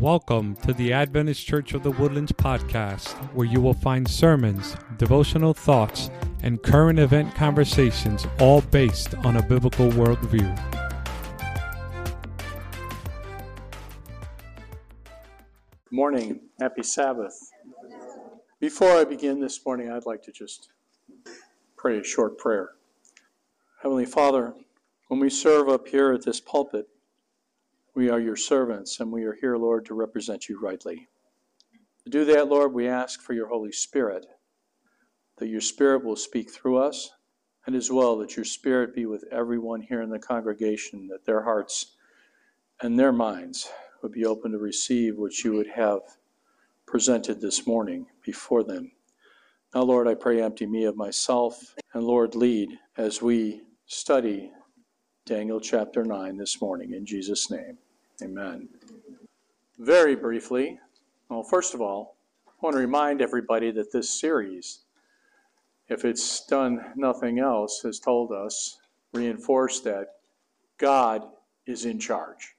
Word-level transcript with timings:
Welcome 0.00 0.56
to 0.56 0.74
the 0.74 0.92
Adventist 0.92 1.46
Church 1.46 1.72
of 1.72 1.82
the 1.82 1.90
Woodlands 1.90 2.30
podcast, 2.30 3.14
where 3.32 3.46
you 3.46 3.62
will 3.62 3.72
find 3.72 4.06
sermons, 4.06 4.76
devotional 4.98 5.54
thoughts, 5.54 6.10
and 6.42 6.62
current 6.62 6.98
event 6.98 7.34
conversations, 7.34 8.26
all 8.38 8.60
based 8.60 9.14
on 9.14 9.38
a 9.38 9.42
biblical 9.42 9.88
worldview. 9.92 10.54
Good 15.84 15.90
morning. 15.90 16.40
Happy 16.60 16.82
Sabbath. 16.82 17.50
Before 18.60 18.90
I 18.90 19.04
begin 19.04 19.40
this 19.40 19.64
morning, 19.64 19.90
I'd 19.90 20.04
like 20.04 20.22
to 20.24 20.30
just 20.30 20.68
pray 21.78 22.00
a 22.00 22.04
short 22.04 22.36
prayer. 22.36 22.72
Heavenly 23.82 24.04
Father, 24.04 24.52
when 25.08 25.20
we 25.20 25.30
serve 25.30 25.70
up 25.70 25.88
here 25.88 26.12
at 26.12 26.22
this 26.22 26.38
pulpit, 26.38 26.86
we 27.96 28.10
are 28.10 28.20
your 28.20 28.36
servants, 28.36 29.00
and 29.00 29.10
we 29.10 29.24
are 29.24 29.32
here, 29.32 29.56
Lord, 29.56 29.86
to 29.86 29.94
represent 29.94 30.50
you 30.50 30.60
rightly. 30.60 31.08
To 32.04 32.10
do 32.10 32.26
that, 32.26 32.48
Lord, 32.48 32.74
we 32.74 32.88
ask 32.88 33.22
for 33.22 33.32
your 33.32 33.48
Holy 33.48 33.72
Spirit, 33.72 34.26
that 35.38 35.48
your 35.48 35.62
Spirit 35.62 36.04
will 36.04 36.14
speak 36.14 36.50
through 36.50 36.76
us, 36.76 37.10
and 37.66 37.74
as 37.74 37.90
well 37.90 38.18
that 38.18 38.36
your 38.36 38.44
Spirit 38.44 38.94
be 38.94 39.06
with 39.06 39.24
everyone 39.32 39.80
here 39.80 40.02
in 40.02 40.10
the 40.10 40.18
congregation, 40.18 41.08
that 41.08 41.24
their 41.24 41.42
hearts 41.42 41.96
and 42.82 42.98
their 42.98 43.12
minds 43.12 43.70
would 44.02 44.12
be 44.12 44.26
open 44.26 44.52
to 44.52 44.58
receive 44.58 45.16
what 45.16 45.42
you 45.42 45.54
would 45.54 45.68
have 45.68 46.00
presented 46.84 47.40
this 47.40 47.66
morning 47.66 48.04
before 48.22 48.62
them. 48.62 48.92
Now, 49.74 49.84
Lord, 49.84 50.06
I 50.06 50.14
pray, 50.14 50.42
empty 50.42 50.66
me 50.66 50.84
of 50.84 50.96
myself, 50.96 51.74
and 51.94 52.04
Lord, 52.04 52.34
lead 52.34 52.78
as 52.98 53.22
we 53.22 53.62
study 53.86 54.52
Daniel 55.24 55.60
chapter 55.60 56.04
9 56.04 56.36
this 56.36 56.60
morning 56.60 56.92
in 56.92 57.06
Jesus' 57.06 57.50
name. 57.50 57.78
Amen. 58.22 58.68
Very 59.78 60.16
briefly, 60.16 60.80
well, 61.28 61.42
first 61.42 61.74
of 61.74 61.82
all, 61.82 62.16
I 62.46 62.52
want 62.62 62.74
to 62.74 62.80
remind 62.80 63.20
everybody 63.20 63.70
that 63.72 63.92
this 63.92 64.08
series, 64.08 64.80
if 65.88 66.04
it's 66.04 66.46
done 66.46 66.92
nothing 66.96 67.38
else, 67.38 67.82
has 67.84 68.00
told 68.00 68.32
us, 68.32 68.78
reinforced 69.12 69.84
that 69.84 70.06
God 70.78 71.24
is 71.66 71.84
in 71.84 71.98
charge. 71.98 72.54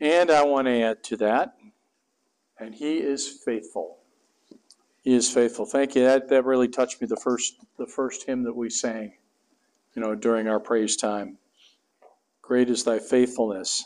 And 0.00 0.30
I 0.30 0.44
want 0.44 0.66
to 0.68 0.80
add 0.80 1.02
to 1.04 1.16
that, 1.16 1.54
and 2.60 2.74
He 2.74 2.98
is 2.98 3.28
faithful. 3.44 3.98
He 5.02 5.14
is 5.14 5.30
faithful. 5.30 5.66
Thank 5.66 5.96
you. 5.96 6.04
That, 6.04 6.28
that 6.28 6.44
really 6.44 6.68
touched 6.68 7.00
me 7.00 7.08
the 7.08 7.16
first 7.16 7.56
the 7.76 7.86
first 7.86 8.24
hymn 8.26 8.44
that 8.44 8.54
we 8.54 8.70
sang, 8.70 9.14
you 9.94 10.02
know, 10.02 10.14
during 10.14 10.46
our 10.46 10.60
praise 10.60 10.96
time. 10.96 11.38
Great 12.48 12.70
is 12.70 12.82
thy 12.82 12.98
faithfulness. 12.98 13.84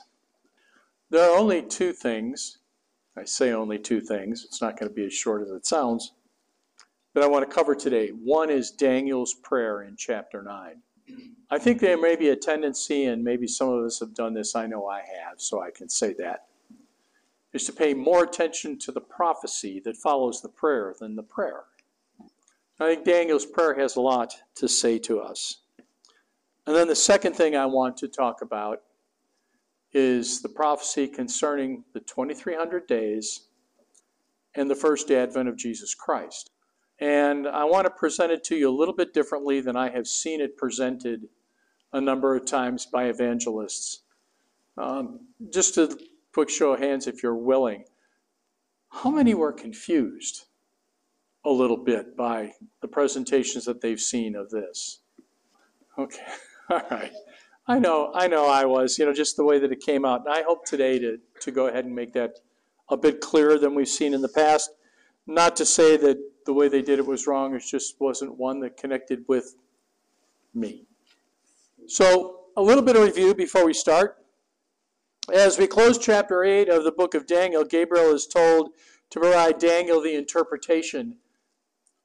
There 1.11 1.29
are 1.29 1.37
only 1.37 1.63
two 1.63 1.93
things. 1.93 2.59
I 3.17 3.25
say 3.25 3.51
only 3.51 3.77
two 3.77 4.01
things. 4.01 4.45
It's 4.45 4.63
not 4.63 4.79
going 4.79 4.89
to 4.89 4.95
be 4.95 5.05
as 5.05 5.13
short 5.13 5.43
as 5.43 5.51
it 5.51 5.67
sounds. 5.67 6.13
That 7.13 7.25
I 7.25 7.27
want 7.27 7.45
to 7.45 7.53
cover 7.53 7.75
today. 7.75 8.11
One 8.11 8.51
is 8.51 8.71
Daniel's 8.71 9.35
prayer 9.35 9.83
in 9.83 9.97
chapter 9.97 10.45
9. 10.45 10.77
I 11.51 11.59
think 11.59 11.81
there 11.81 12.01
may 12.01 12.15
be 12.15 12.29
a 12.29 12.37
tendency, 12.37 13.07
and 13.07 13.25
maybe 13.25 13.49
some 13.49 13.69
of 13.69 13.85
us 13.85 13.99
have 13.99 14.15
done 14.15 14.33
this, 14.33 14.55
I 14.55 14.69
know 14.69 14.87
I 14.87 15.01
have, 15.01 15.41
so 15.41 15.61
I 15.61 15.73
can 15.73 15.89
say 15.89 16.15
that, 16.21 16.47
is 17.53 17.65
to 17.65 17.73
pay 17.73 17.95
more 17.95 18.23
attention 18.23 18.79
to 18.79 18.93
the 18.93 19.01
prophecy 19.01 19.81
that 19.81 19.97
follows 19.97 20.41
the 20.41 20.49
prayer 20.49 20.95
than 21.01 21.17
the 21.17 21.25
prayer. 21.25 21.65
I 22.79 22.95
think 22.95 23.05
Daniel's 23.05 23.45
prayer 23.45 23.75
has 23.75 23.97
a 23.97 24.01
lot 24.01 24.37
to 24.55 24.69
say 24.69 25.01
to 25.01 25.19
us. 25.19 25.63
And 26.67 26.77
then 26.77 26.89
the 26.89 26.97
second 26.97 27.35
thing 27.35 27.57
I 27.57 27.67
want 27.67 27.97
to 27.99 28.09
talk 28.09 28.43
about 28.43 28.83
is 29.93 30.41
the 30.41 30.49
prophecy 30.49 31.07
concerning 31.09 31.85
the 31.93 32.01
2300 32.01 32.87
days 32.87 33.49
and 34.55 34.71
the 34.71 34.75
first 34.75 35.11
advent 35.11 35.49
of 35.49 35.57
Jesus 35.57 35.95
Christ. 35.95 36.51
And 37.01 37.49
I 37.49 37.65
want 37.65 37.87
to 37.87 37.91
present 37.91 38.33
it 38.33 38.45
to 38.45 38.57
you 38.57 38.71
a 38.71 38.79
little 38.79 38.95
bit 38.95 39.13
differently 39.13 39.61
than 39.61 39.77
I 39.77 39.91
have 39.91 40.07
seen 40.07 40.41
it 40.41 40.57
presented 40.57 41.29
a 41.93 42.01
number 42.01 42.37
of 42.37 42.47
times 42.47 42.87
by 42.87 43.07
evangelists. 43.07 44.03
Um, 44.79 45.21
just 45.53 45.77
a 45.79 45.99
quick 46.33 46.49
show 46.49 46.75
of 46.75 46.81
hands, 46.81 47.07
if 47.07 47.23
you're 47.23 47.35
willing. 47.35 47.85
How 48.89 49.11
many 49.11 49.35
were 49.35 49.53
confused 49.53 50.45
a 51.45 51.51
little 51.51 51.77
bit 51.77 52.17
by 52.17 52.53
the 52.81 52.89
presentations 52.89 53.65
that 53.65 53.81
they've 53.81 54.01
seen 54.01 54.37
of 54.37 54.51
this? 54.51 55.01
Okay. 55.99 56.23
All 56.73 56.81
right. 56.91 57.13
I 57.69 57.79
know, 57.79 58.11
I 58.15 58.29
know 58.29 58.49
I 58.49 58.65
was, 58.65 58.99
you 58.99 59.05
know, 59.05 59.13
just 59.13 59.37
the 59.37 59.45
way 59.45 59.59
that 59.59 59.71
it 59.71 59.81
came 59.81 60.07
out. 60.07 60.23
And 60.25 60.35
I 60.35 60.43
hope 60.43 60.65
today 60.65 60.99
to, 61.01 61.19
to 61.41 61.51
go 61.51 61.67
ahead 61.67 61.85
and 61.85 61.95
make 61.95 62.15
that 62.15 62.39
a 62.89 62.97
bit 62.97 63.21
clearer 63.21 63.59
than 63.59 63.75
we've 63.75 63.87
seen 63.87 64.15
in 64.15 64.23
the 64.23 64.31
past. 64.31 64.71
Not 65.27 65.55
to 65.57 65.67
say 65.67 65.99
that 65.99 66.17
the 66.47 66.55
way 66.55 66.69
they 66.69 66.81
did 66.81 66.99
it 66.99 67.07
was 67.07 67.27
wrong, 67.27 67.55
it 67.55 67.63
just 67.63 67.97
wasn't 68.01 68.39
one 68.39 68.61
that 68.61 68.79
connected 68.79 69.25
with 69.29 69.55
me. 70.55 70.87
So, 71.89 72.39
a 72.57 72.63
little 72.63 72.83
bit 72.83 72.97
of 72.97 73.03
review 73.03 73.35
before 73.35 73.67
we 73.67 73.75
start. 73.75 74.17
As 75.33 75.59
we 75.59 75.67
close 75.67 75.99
chapter 75.99 76.43
8 76.43 76.71
of 76.71 76.85
the 76.85 76.93
book 76.93 77.15
of 77.15 77.27
Daniel, 77.27 77.65
Gabriel 77.65 78.15
is 78.15 78.27
told 78.27 78.71
to 79.11 79.21
provide 79.21 79.59
Daniel 79.59 80.01
the 80.01 80.15
interpretation 80.15 81.17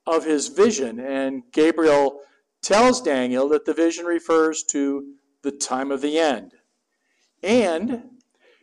of 0.06 0.26
his 0.26 0.50
vision. 0.50 1.00
And 1.00 1.44
Gabriel 1.54 2.20
tells 2.68 3.00
Daniel 3.00 3.48
that 3.48 3.64
the 3.64 3.74
vision 3.74 4.06
refers 4.06 4.62
to 4.62 5.14
the 5.42 5.52
time 5.52 5.90
of 5.90 6.02
the 6.02 6.20
end. 6.20 6.52
And 7.42 8.04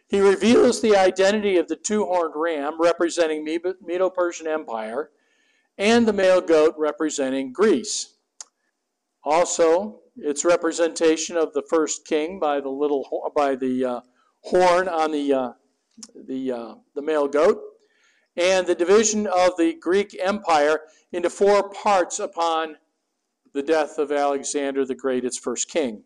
he 0.06 0.20
reveals 0.20 0.82
the 0.82 0.94
identity 0.94 1.56
of 1.56 1.68
the 1.68 1.76
two 1.76 2.04
horned 2.04 2.34
ram 2.36 2.78
representing 2.78 3.44
Medo 3.82 4.10
Persian 4.10 4.46
Empire 4.46 5.10
and 5.78 6.06
the 6.06 6.12
male 6.12 6.42
goat 6.42 6.74
representing 6.76 7.50
Greece. 7.50 8.16
Also, 9.22 10.00
its 10.18 10.44
representation 10.44 11.38
of 11.38 11.54
the 11.54 11.64
first 11.70 12.06
king 12.06 12.38
by 12.38 12.60
the 12.60 12.68
little 12.68 13.32
by 13.34 13.54
the 13.54 13.86
uh, 13.86 14.00
horn 14.42 14.86
on 14.86 15.12
the 15.12 15.32
uh, 15.32 15.52
the 16.28 16.52
uh, 16.52 16.74
the 16.94 17.00
male 17.00 17.26
goat, 17.26 17.58
and 18.36 18.66
the 18.66 18.74
division 18.74 19.26
of 19.26 19.56
the 19.56 19.74
Greek 19.80 20.14
Empire 20.22 20.80
into 21.10 21.30
four 21.30 21.70
parts 21.70 22.18
upon 22.18 22.76
the 23.54 23.62
death 23.62 23.98
of 23.98 24.12
Alexander 24.12 24.84
the 24.84 24.94
Great, 24.94 25.24
its 25.24 25.38
first 25.38 25.70
king. 25.70 26.02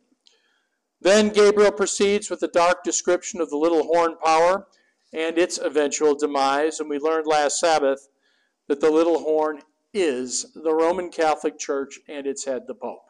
Then 1.01 1.31
Gabriel 1.31 1.73
proceeds 1.73 2.31
with 2.31 2.43
a 2.43 2.49
dark 2.49 2.85
description 2.85 3.41
of 3.41 3.51
the 3.51 3.57
little 3.57 3.85
horn 3.85 4.17
power 4.23 4.67
and 5.13 5.39
its 5.39 5.59
eventual 5.59 6.15
demise. 6.15 6.79
And 6.79 6.91
we 6.91 6.99
learned 6.99 7.27
last 7.27 7.59
Sabbath 7.59 8.09
that 8.69 8.81
the 8.81 8.91
little 8.91 9.21
horn 9.21 9.63
is 9.95 10.53
the 10.55 10.75
Roman 10.75 11.11
Catholic 11.11 11.59
Church 11.59 11.99
and 12.09 12.27
its 12.27 12.45
head, 12.45 12.63
the 12.67 12.75
Pope. 12.75 13.07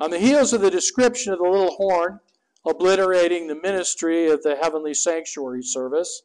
On 0.00 0.10
the 0.10 0.18
heels 0.18 0.52
of 0.52 0.62
the 0.62 0.70
description 0.70 1.32
of 1.32 1.38
the 1.38 1.48
little 1.48 1.76
horn, 1.76 2.20
obliterating 2.66 3.46
the 3.46 3.54
ministry 3.54 4.28
of 4.28 4.42
the 4.42 4.56
heavenly 4.56 4.94
sanctuary 4.94 5.62
service, 5.62 6.22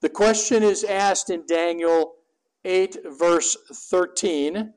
the 0.00 0.08
question 0.08 0.62
is 0.62 0.84
asked 0.84 1.30
in 1.30 1.44
Daniel 1.46 2.14
8, 2.64 2.98
verse 3.18 3.56
13 3.72 4.74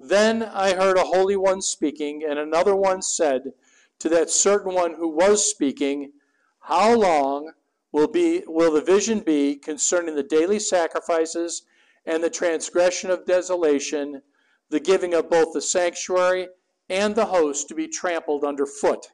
then 0.00 0.42
I 0.42 0.74
heard 0.74 0.96
a 0.96 1.04
holy 1.04 1.36
one 1.36 1.60
speaking, 1.60 2.22
and 2.28 2.38
another 2.38 2.74
one 2.74 3.02
said 3.02 3.52
to 3.98 4.08
that 4.10 4.30
certain 4.30 4.74
one 4.74 4.94
who 4.94 5.08
was 5.08 5.48
speaking, 5.48 6.12
How 6.60 6.94
long 6.94 7.52
will, 7.90 8.08
be, 8.08 8.42
will 8.46 8.72
the 8.72 8.80
vision 8.80 9.20
be 9.20 9.56
concerning 9.56 10.14
the 10.14 10.22
daily 10.22 10.58
sacrifices 10.58 11.62
and 12.06 12.22
the 12.22 12.30
transgression 12.30 13.10
of 13.10 13.26
desolation, 13.26 14.22
the 14.70 14.80
giving 14.80 15.14
of 15.14 15.30
both 15.30 15.52
the 15.52 15.62
sanctuary 15.62 16.48
and 16.88 17.14
the 17.14 17.26
host 17.26 17.68
to 17.68 17.74
be 17.74 17.88
trampled 17.88 18.44
underfoot? 18.44 19.08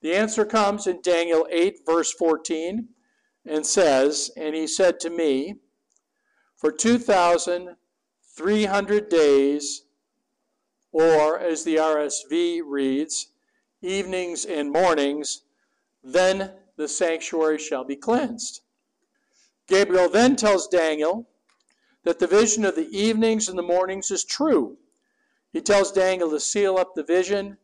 The 0.00 0.14
answer 0.14 0.44
comes 0.44 0.86
in 0.86 1.00
Daniel 1.00 1.46
8, 1.50 1.80
verse 1.86 2.12
14, 2.12 2.88
and 3.46 3.66
says, 3.66 4.30
And 4.36 4.54
he 4.54 4.66
said 4.66 5.00
to 5.00 5.10
me, 5.10 5.56
For 6.56 6.72
2,000 6.72 7.76
300 8.34 9.08
days, 9.08 9.82
or 10.90 11.38
as 11.38 11.64
the 11.64 11.76
RSV 11.76 12.62
reads, 12.64 13.28
evenings 13.82 14.44
and 14.44 14.70
mornings, 14.70 15.42
then 16.02 16.52
the 16.76 16.88
sanctuary 16.88 17.58
shall 17.58 17.84
be 17.84 17.96
cleansed. 17.96 18.60
Gabriel 19.66 20.08
then 20.08 20.36
tells 20.36 20.68
Daniel 20.68 21.28
that 22.04 22.18
the 22.18 22.26
vision 22.26 22.64
of 22.64 22.74
the 22.74 22.88
evenings 22.96 23.48
and 23.48 23.58
the 23.58 23.62
mornings 23.62 24.10
is 24.10 24.24
true. 24.24 24.76
He 25.52 25.60
tells 25.60 25.92
Daniel 25.92 26.30
to 26.30 26.40
seal 26.40 26.76
up 26.76 26.94
the 26.94 27.04
vision 27.04 27.58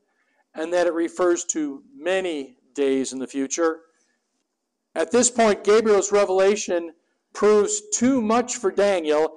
and 0.54 0.72
that 0.72 0.86
it 0.86 0.92
refers 0.92 1.44
to 1.46 1.82
many 1.96 2.56
days 2.74 3.12
in 3.12 3.18
the 3.18 3.26
future. 3.26 3.80
At 4.94 5.10
this 5.10 5.30
point, 5.30 5.64
Gabriel's 5.64 6.12
revelation 6.12 6.92
proves 7.32 7.82
too 7.92 8.20
much 8.20 8.56
for 8.56 8.70
Daniel, 8.70 9.36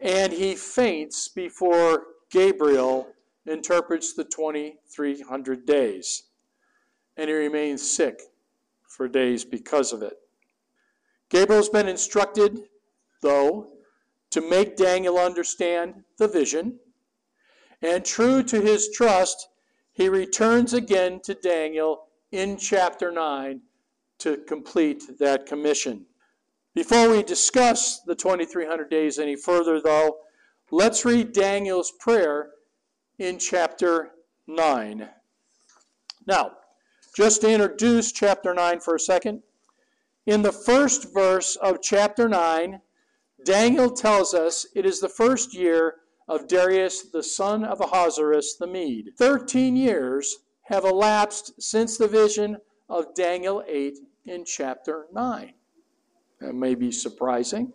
and 0.00 0.32
he 0.32 0.54
faints 0.54 1.28
before 1.28 2.04
Gabriel 2.30 3.08
interprets 3.46 4.14
the 4.14 4.24
2300 4.24 5.66
days. 5.66 6.24
And 7.16 7.28
he 7.28 7.34
remains 7.34 7.88
sick 7.88 8.20
for 8.88 9.08
days 9.08 9.44
because 9.44 9.92
of 9.92 10.02
it. 10.02 10.14
Gabriel's 11.28 11.68
been 11.68 11.88
instructed, 11.88 12.60
though, 13.20 13.68
to 14.30 14.40
make 14.40 14.76
Daniel 14.76 15.18
understand 15.18 16.02
the 16.18 16.28
vision. 16.28 16.78
And 17.82 18.04
true 18.04 18.42
to 18.44 18.60
his 18.60 18.90
trust, 18.94 19.48
he 19.92 20.08
returns 20.08 20.72
again 20.72 21.20
to 21.24 21.34
Daniel 21.34 22.06
in 22.32 22.56
chapter 22.56 23.10
9 23.10 23.60
to 24.18 24.36
complete 24.48 25.18
that 25.18 25.46
commission. 25.46 26.06
Before 26.72 27.10
we 27.10 27.24
discuss 27.24 28.00
the 28.00 28.14
2300 28.14 28.88
days 28.88 29.18
any 29.18 29.34
further, 29.34 29.80
though, 29.80 30.18
let's 30.70 31.04
read 31.04 31.32
Daniel's 31.32 31.92
prayer 31.98 32.50
in 33.18 33.38
chapter 33.40 34.12
9. 34.46 35.08
Now, 36.26 36.52
just 37.16 37.40
to 37.40 37.50
introduce 37.50 38.12
chapter 38.12 38.54
9 38.54 38.78
for 38.78 38.94
a 38.94 39.00
second, 39.00 39.42
in 40.26 40.42
the 40.42 40.52
first 40.52 41.12
verse 41.12 41.56
of 41.56 41.82
chapter 41.82 42.28
9, 42.28 42.80
Daniel 43.44 43.90
tells 43.90 44.32
us 44.32 44.64
it 44.76 44.86
is 44.86 45.00
the 45.00 45.08
first 45.08 45.52
year 45.54 45.96
of 46.28 46.46
Darius 46.46 47.02
the 47.10 47.24
son 47.24 47.64
of 47.64 47.80
Ahasuerus 47.80 48.54
the 48.54 48.68
Mede. 48.68 49.10
Thirteen 49.18 49.74
years 49.74 50.36
have 50.64 50.84
elapsed 50.84 51.60
since 51.60 51.98
the 51.98 52.06
vision 52.06 52.58
of 52.88 53.12
Daniel 53.16 53.64
8 53.66 53.98
in 54.24 54.44
chapter 54.44 55.06
9. 55.12 55.54
That 56.40 56.54
may 56.54 56.74
be 56.74 56.90
surprising. 56.90 57.72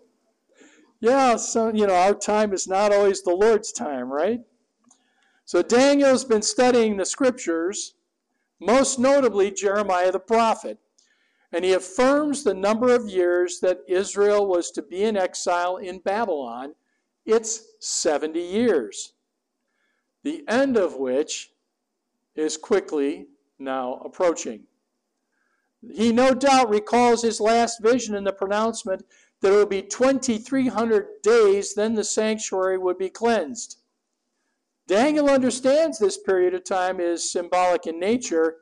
Yeah, 1.00 1.36
so, 1.36 1.72
you 1.74 1.86
know, 1.86 1.94
our 1.94 2.16
time 2.16 2.54
is 2.54 2.68
not 2.68 2.92
always 2.92 3.22
the 3.22 3.36
Lord's 3.36 3.72
time, 3.72 4.12
right? 4.12 4.42
So 5.44 5.62
Daniel's 5.62 6.26
been 6.26 6.42
studying 6.42 6.98
the 6.98 7.06
scriptures, 7.06 7.94
most 8.60 8.98
notably 8.98 9.52
Jeremiah 9.52 10.12
the 10.12 10.20
prophet, 10.20 10.80
and 11.52 11.64
he 11.64 11.74
affirms 11.74 12.44
the 12.44 12.54
number 12.56 12.94
of 12.94 13.08
years 13.08 13.60
that 13.60 13.82
Israel 13.88 14.48
was 14.48 14.72
to 14.72 14.82
be 14.82 15.04
in 15.04 15.16
exile 15.16 15.78
in 15.78 16.00
Babylon. 16.00 16.74
It's 17.26 17.76
70 17.80 18.40
years, 18.40 19.14
the 20.24 20.44
end 20.48 20.76
of 20.76 20.96
which 20.96 21.52
is 22.36 22.58
quickly 22.58 23.28
now 23.60 24.02
approaching. 24.04 24.64
He 25.94 26.12
no 26.12 26.34
doubt 26.34 26.70
recalls 26.70 27.22
his 27.22 27.40
last 27.40 27.82
vision 27.82 28.16
and 28.16 28.26
the 28.26 28.34
pronouncement 28.34 29.06
that 29.42 29.54
it 29.54 29.56
would 29.56 29.70
be 29.70 29.82
2,300 29.82 31.22
days, 31.22 31.74
then 31.76 31.94
the 31.94 32.04
sanctuary 32.04 32.78
would 32.78 32.98
be 32.98 33.10
cleansed. 33.10 33.78
Daniel 34.88 35.30
understands 35.30 35.98
this 35.98 36.18
period 36.18 36.54
of 36.54 36.64
time 36.64 37.00
is 37.00 37.32
symbolic 37.32 37.88
in 37.88 38.00
nature. 38.00 38.58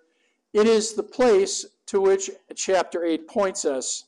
It 0.54 0.68
is 0.68 0.94
the 0.94 1.04
place 1.04 1.66
to 1.88 2.02
which 2.02 2.30
chapter 2.56 3.04
8 3.04 3.28
points 3.28 3.66
us. 3.66 4.06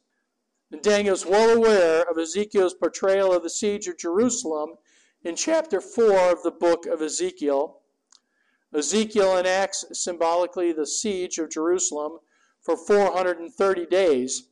And 0.72 0.82
Daniel 0.82 1.14
is 1.14 1.26
well 1.26 1.56
aware 1.56 2.04
of 2.10 2.18
Ezekiel's 2.18 2.74
portrayal 2.74 3.34
of 3.34 3.44
the 3.44 3.50
siege 3.50 3.88
of 3.88 3.98
Jerusalem 3.98 4.76
in 5.24 5.36
chapter 5.36 5.82
4 5.82 6.32
of 6.32 6.44
the 6.44 6.52
book 6.52 6.86
of 6.86 7.02
Ezekiel. 7.02 7.82
Ezekiel 8.74 9.38
enacts 9.38 9.86
symbolically 9.94 10.72
the 10.72 10.88
siege 10.88 11.38
of 11.38 11.50
Jerusalem 11.50 12.20
for 12.66 12.76
430 12.76 13.86
days. 13.86 14.50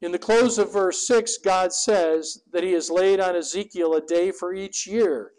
In 0.00 0.12
the 0.12 0.18
close 0.18 0.58
of 0.58 0.72
verse 0.72 1.06
6, 1.06 1.38
God 1.38 1.72
says 1.72 2.42
that 2.50 2.64
He 2.64 2.72
has 2.72 2.90
laid 2.90 3.20
on 3.20 3.36
Ezekiel 3.36 3.94
a 3.94 4.00
day 4.00 4.30
for 4.30 4.54
each 4.54 4.86
year. 4.86 5.32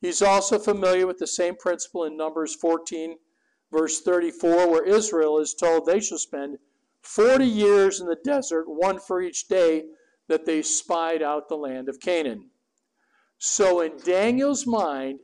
He's 0.00 0.22
also 0.22 0.58
familiar 0.58 1.06
with 1.06 1.18
the 1.18 1.26
same 1.26 1.56
principle 1.56 2.04
in 2.04 2.16
Numbers 2.16 2.54
14, 2.54 3.18
verse 3.72 4.00
34, 4.00 4.70
where 4.70 4.84
Israel 4.84 5.38
is 5.38 5.52
told 5.52 5.84
they 5.84 6.00
shall 6.00 6.16
spend 6.16 6.58
40 7.02 7.44
years 7.44 8.00
in 8.00 8.06
the 8.06 8.16
desert, 8.24 8.64
one 8.66 9.00
for 9.00 9.20
each 9.20 9.48
day 9.48 9.84
that 10.28 10.46
they 10.46 10.62
spied 10.62 11.22
out 11.22 11.48
the 11.48 11.56
land 11.56 11.88
of 11.88 12.00
Canaan. 12.00 12.50
So, 13.38 13.80
in 13.80 13.98
Daniel's 14.04 14.66
mind, 14.66 15.20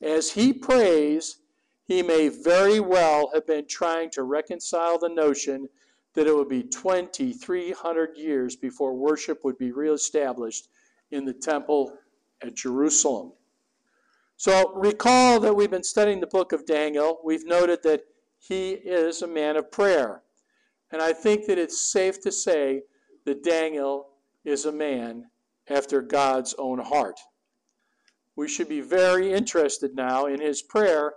as 0.00 0.32
he 0.32 0.52
prays, 0.52 1.38
he 1.86 2.02
may 2.02 2.28
very 2.28 2.80
well 2.80 3.30
have 3.32 3.46
been 3.46 3.66
trying 3.66 4.10
to 4.10 4.24
reconcile 4.24 4.98
the 4.98 5.08
notion 5.08 5.68
that 6.14 6.26
it 6.26 6.34
would 6.34 6.48
be 6.48 6.62
2,300 6.62 8.16
years 8.16 8.56
before 8.56 8.94
worship 8.94 9.44
would 9.44 9.58
be 9.58 9.70
reestablished 9.70 10.68
in 11.10 11.24
the 11.24 11.32
temple 11.32 11.96
at 12.42 12.54
Jerusalem. 12.54 13.32
So 14.36 14.72
recall 14.74 15.40
that 15.40 15.54
we've 15.54 15.70
been 15.70 15.84
studying 15.84 16.20
the 16.20 16.26
book 16.26 16.52
of 16.52 16.66
Daniel. 16.66 17.20
We've 17.24 17.46
noted 17.46 17.82
that 17.84 18.02
he 18.38 18.72
is 18.72 19.22
a 19.22 19.26
man 19.26 19.56
of 19.56 19.70
prayer. 19.70 20.22
And 20.90 21.00
I 21.00 21.12
think 21.12 21.46
that 21.46 21.58
it's 21.58 21.80
safe 21.80 22.20
to 22.22 22.32
say 22.32 22.82
that 23.24 23.44
Daniel 23.44 24.08
is 24.44 24.66
a 24.66 24.72
man 24.72 25.26
after 25.68 26.00
God's 26.02 26.54
own 26.58 26.78
heart. 26.78 27.18
We 28.36 28.48
should 28.48 28.68
be 28.68 28.80
very 28.80 29.32
interested 29.32 29.94
now 29.94 30.26
in 30.26 30.40
his 30.40 30.62
prayer 30.62 31.14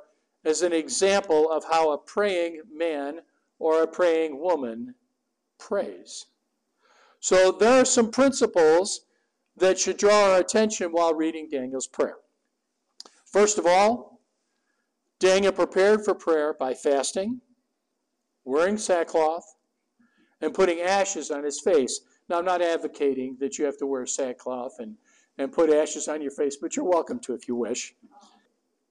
as 0.49 0.63
an 0.63 0.73
example 0.73 1.49
of 1.51 1.63
how 1.63 1.91
a 1.91 1.97
praying 1.97 2.61
man 2.73 3.19
or 3.59 3.83
a 3.83 3.87
praying 3.87 4.39
woman 4.39 4.95
prays. 5.59 6.25
So 7.19 7.51
there 7.51 7.81
are 7.81 7.85
some 7.85 8.11
principles 8.11 9.01
that 9.57 9.77
should 9.77 9.97
draw 9.97 10.31
our 10.31 10.39
attention 10.39 10.91
while 10.91 11.13
reading 11.13 11.47
Daniel's 11.49 11.87
prayer. 11.87 12.17
First 13.25 13.57
of 13.57 13.65
all, 13.65 14.21
Daniel 15.19 15.51
prepared 15.51 16.03
for 16.03 16.15
prayer 16.15 16.53
by 16.53 16.73
fasting, 16.73 17.41
wearing 18.45 18.77
sackcloth, 18.77 19.55
and 20.41 20.53
putting 20.53 20.79
ashes 20.79 21.29
on 21.29 21.43
his 21.43 21.59
face. 21.59 21.99
Now, 22.29 22.39
I'm 22.39 22.45
not 22.45 22.61
advocating 22.61 23.35
that 23.39 23.57
you 23.57 23.65
have 23.65 23.77
to 23.79 23.85
wear 23.85 24.05
sackcloth 24.05 24.79
and, 24.79 24.95
and 25.37 25.51
put 25.51 25.69
ashes 25.71 26.07
on 26.07 26.21
your 26.21 26.31
face, 26.31 26.55
but 26.55 26.75
you're 26.75 26.85
welcome 26.85 27.19
to 27.19 27.33
if 27.33 27.47
you 27.47 27.55
wish. 27.55 27.93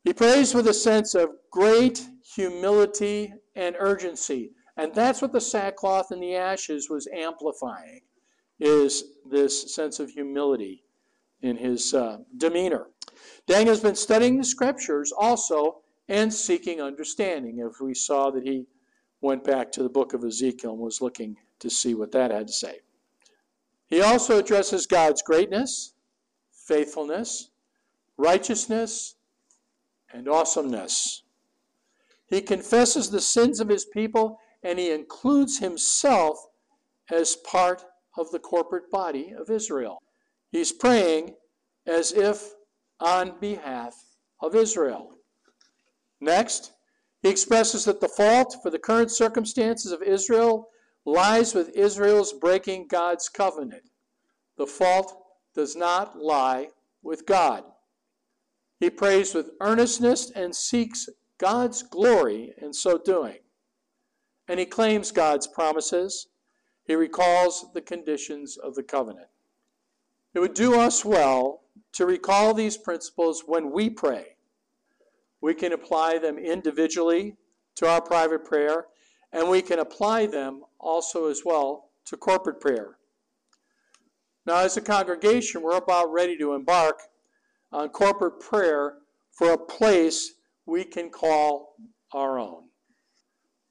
He 0.09 0.15
prays 0.15 0.55
with 0.55 0.67
a 0.67 0.73
sense 0.73 1.15
of 1.15 1.37
great 1.51 2.09
humility 2.35 3.35
and 3.55 3.77
urgency. 3.79 4.53
And 4.79 4.95
that's 4.95 5.21
what 5.21 5.33
the 5.33 5.41
sackcloth 5.43 6.13
and 6.13 6.23
the 6.23 6.35
ashes 6.35 6.89
was 6.89 7.07
amplifying, 7.09 8.01
is 8.59 9.05
this 9.31 9.75
sense 9.75 10.01
of 10.01 10.09
humility 10.09 10.83
in 11.43 11.59
his 11.59 11.93
uh, 11.93 12.21
demeanor. 12.39 12.87
Daniel's 13.47 13.81
been 13.81 13.95
studying 13.95 14.39
the 14.39 14.45
scriptures 14.45 15.13
also 15.13 15.83
and 16.09 16.33
seeking 16.33 16.81
understanding. 16.81 17.59
If 17.59 17.79
we 17.79 17.93
saw 17.93 18.31
that 18.31 18.45
he 18.45 18.65
went 19.21 19.45
back 19.45 19.71
to 19.73 19.83
the 19.83 19.91
book 19.91 20.15
of 20.15 20.25
Ezekiel 20.25 20.71
and 20.71 20.81
was 20.81 21.03
looking 21.03 21.37
to 21.59 21.69
see 21.69 21.93
what 21.95 22.13
that 22.13 22.31
had 22.31 22.47
to 22.47 22.53
say. 22.55 22.79
He 23.89 24.01
also 24.01 24.39
addresses 24.39 24.87
God's 24.87 25.21
greatness, 25.21 25.93
faithfulness, 26.51 27.51
righteousness, 28.17 29.17
and 30.13 30.29
awesomeness. 30.29 31.23
He 32.27 32.41
confesses 32.41 33.11
the 33.11 33.21
sins 33.21 33.61
of 33.61 33.69
his 33.69 33.85
people 33.85 34.39
and 34.63 34.79
he 34.79 34.91
includes 34.91 35.59
himself 35.59 36.39
as 37.11 37.37
part 37.37 37.85
of 38.17 38.31
the 38.31 38.39
corporate 38.39 38.91
body 38.91 39.33
of 39.39 39.51
Israel. 39.51 40.03
He's 40.51 40.73
praying 40.73 41.35
as 41.87 42.13
if 42.13 42.53
on 43.01 43.39
behalf 43.41 43.95
of 44.41 44.55
Israel. 44.55 45.15
Next, 46.21 46.73
he 47.23 47.29
expresses 47.29 47.85
that 47.85 48.01
the 48.01 48.09
fault 48.09 48.57
for 48.63 48.71
the 48.71 48.79
current 48.79 49.11
circumstances 49.11 49.93
of 49.93 50.03
Israel 50.03 50.69
lies 51.05 51.55
with 51.55 51.71
Israel's 51.71 52.33
breaking 52.33 52.89
God's 52.89 53.29
covenant. 53.29 53.85
The 54.57 54.67
fault 54.67 55.17
does 55.55 55.77
not 55.77 56.19
lie 56.19 56.69
with 57.03 57.27
God. 57.27 57.65
He 58.79 58.91
prays 58.91 59.35
with 59.35 59.51
earnestness 59.61 60.31
and 60.31 60.55
seeks 60.55 61.09
God's 61.39 61.83
glory 61.83 62.55
in 62.59 62.73
so 62.73 62.99
doing. 62.99 63.39
And 64.47 64.59
he 64.61 64.67
claims 64.67 65.11
God's 65.11 65.47
promises. 65.47 66.29
He 66.85 66.95
recalls 66.95 67.67
the 67.75 67.81
conditions 67.81 68.57
of 68.57 68.75
the 68.75 68.83
covenant. 68.83 69.29
It 70.35 70.41
would 70.41 70.55
do 70.55 70.79
us 70.79 71.05
well 71.05 71.63
to 71.93 72.07
recall 72.07 72.55
these 72.55 72.77
principles 72.77 73.43
when 73.47 73.73
we 73.73 73.91
pray. 73.91 74.37
We 75.41 75.55
can 75.55 75.73
apply 75.73 76.19
them 76.19 76.39
individually 76.39 77.37
to 77.77 77.89
our 77.89 78.01
private 78.01 78.45
prayer, 78.45 78.87
and 79.33 79.49
we 79.49 79.63
can 79.63 79.79
apply 79.79 80.27
them 80.27 80.63
also 80.79 81.27
as 81.27 81.43
well 81.45 81.91
to 82.07 82.17
corporate 82.17 82.61
prayer. 82.61 82.97
Now, 84.47 84.59
as 84.59 84.77
a 84.77 84.81
congregation, 84.81 85.63
we're 85.63 85.77
about 85.77 86.13
ready 86.13 86.37
to 86.39 86.55
embark 86.55 87.03
on 87.73 87.89
corporate 87.89 88.41
prayer 88.41 88.95
for 89.33 89.53
a 89.53 89.59
place 89.59 90.35
we 90.67 90.85
can 90.85 91.11
call 91.11 91.75
our 92.13 92.39
own, 92.39 92.65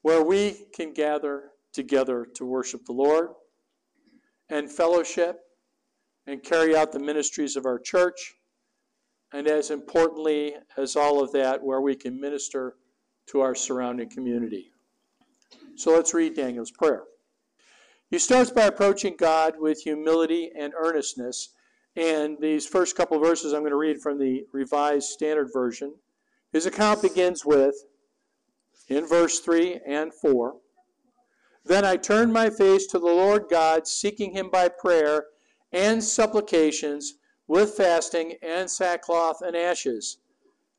where 0.02 0.22
we 0.22 0.66
can 0.74 0.92
gather 0.92 1.50
together 1.72 2.26
to 2.34 2.44
worship 2.44 2.84
the 2.84 2.92
Lord 2.92 3.30
and 4.48 4.70
fellowship 4.70 5.40
and 6.26 6.42
carry 6.42 6.76
out 6.76 6.92
the 6.92 6.98
ministries 6.98 7.56
of 7.56 7.66
our 7.66 7.78
church, 7.78 8.34
and 9.32 9.46
as 9.46 9.70
importantly 9.70 10.54
as 10.76 10.96
all 10.96 11.22
of 11.22 11.32
that, 11.32 11.62
where 11.62 11.80
we 11.80 11.94
can 11.94 12.20
minister 12.20 12.76
to 13.26 13.40
our 13.40 13.54
surrounding 13.54 14.08
community. 14.08 14.70
So 15.76 15.92
let's 15.92 16.14
read 16.14 16.34
Daniel's 16.34 16.70
prayer. 16.70 17.04
He 18.10 18.18
starts 18.18 18.50
by 18.50 18.62
approaching 18.62 19.16
God 19.18 19.54
with 19.58 19.82
humility 19.82 20.50
and 20.58 20.72
earnestness. 20.78 21.50
And 21.96 22.38
these 22.40 22.66
first 22.66 22.96
couple 22.96 23.18
verses 23.18 23.52
I'm 23.52 23.60
going 23.60 23.70
to 23.70 23.76
read 23.76 24.00
from 24.00 24.18
the 24.18 24.46
Revised 24.52 25.08
Standard 25.08 25.48
Version. 25.52 25.94
His 26.52 26.66
account 26.66 27.02
begins 27.02 27.44
with, 27.44 27.74
in 28.88 29.06
verse 29.06 29.40
3 29.40 29.80
and 29.86 30.14
4, 30.14 30.56
Then 31.64 31.84
I 31.84 31.96
turned 31.96 32.32
my 32.32 32.50
face 32.50 32.86
to 32.88 32.98
the 32.98 33.06
Lord 33.06 33.46
God, 33.50 33.86
seeking 33.86 34.32
him 34.32 34.48
by 34.48 34.68
prayer 34.68 35.26
and 35.72 36.02
supplications, 36.02 37.14
with 37.46 37.74
fasting 37.74 38.36
and 38.42 38.70
sackcloth 38.70 39.42
and 39.42 39.56
ashes. 39.56 40.18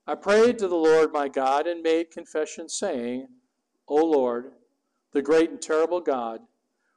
I 0.08 0.16
prayed 0.16 0.58
to 0.60 0.68
the 0.68 0.76
Lord 0.76 1.12
my 1.12 1.28
God 1.28 1.68
and 1.68 1.84
made 1.84 2.12
confession, 2.12 2.70
saying, 2.70 3.28
O 3.88 3.96
Lord, 3.96 4.54
the 5.12 5.22
great 5.22 5.50
and 5.50 5.62
terrible 5.62 6.00
God, 6.00 6.42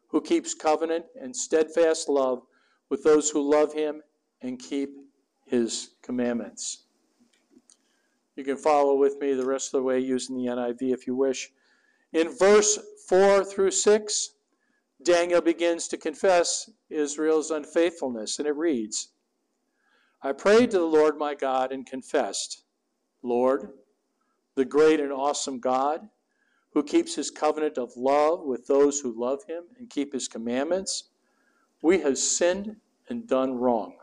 who 0.08 0.20
keeps 0.20 0.54
covenant 0.54 1.06
and 1.20 1.34
steadfast 1.34 2.08
love 2.08 2.42
with 2.92 3.04
those 3.04 3.30
who 3.30 3.50
love 3.50 3.72
him 3.72 4.02
and 4.42 4.58
keep 4.58 4.90
his 5.46 5.94
commandments. 6.02 6.84
You 8.36 8.44
can 8.44 8.58
follow 8.58 8.96
with 8.96 9.16
me 9.18 9.32
the 9.32 9.46
rest 9.46 9.68
of 9.68 9.80
the 9.80 9.82
way 9.82 9.98
using 9.98 10.36
the 10.36 10.50
NIV 10.50 10.92
if 10.92 11.06
you 11.06 11.16
wish. 11.16 11.50
In 12.12 12.36
verse 12.36 12.78
4 13.08 13.46
through 13.46 13.70
6, 13.70 14.34
Daniel 15.02 15.40
begins 15.40 15.88
to 15.88 15.96
confess 15.96 16.68
Israel's 16.90 17.50
unfaithfulness, 17.50 18.38
and 18.38 18.46
it 18.46 18.56
reads 18.56 19.08
I 20.20 20.32
prayed 20.32 20.70
to 20.72 20.78
the 20.78 20.84
Lord 20.84 21.16
my 21.16 21.34
God 21.34 21.72
and 21.72 21.86
confessed, 21.86 22.62
Lord, 23.22 23.70
the 24.54 24.66
great 24.66 25.00
and 25.00 25.10
awesome 25.10 25.60
God, 25.60 26.10
who 26.74 26.82
keeps 26.82 27.14
his 27.14 27.30
covenant 27.30 27.78
of 27.78 27.96
love 27.96 28.44
with 28.44 28.66
those 28.66 29.00
who 29.00 29.18
love 29.18 29.44
him 29.48 29.62
and 29.78 29.88
keep 29.88 30.12
his 30.12 30.28
commandments, 30.28 31.08
we 31.82 32.00
have 32.00 32.16
sinned 32.16 32.76
and 33.08 33.26
done 33.26 33.54
wrong. 33.54 33.96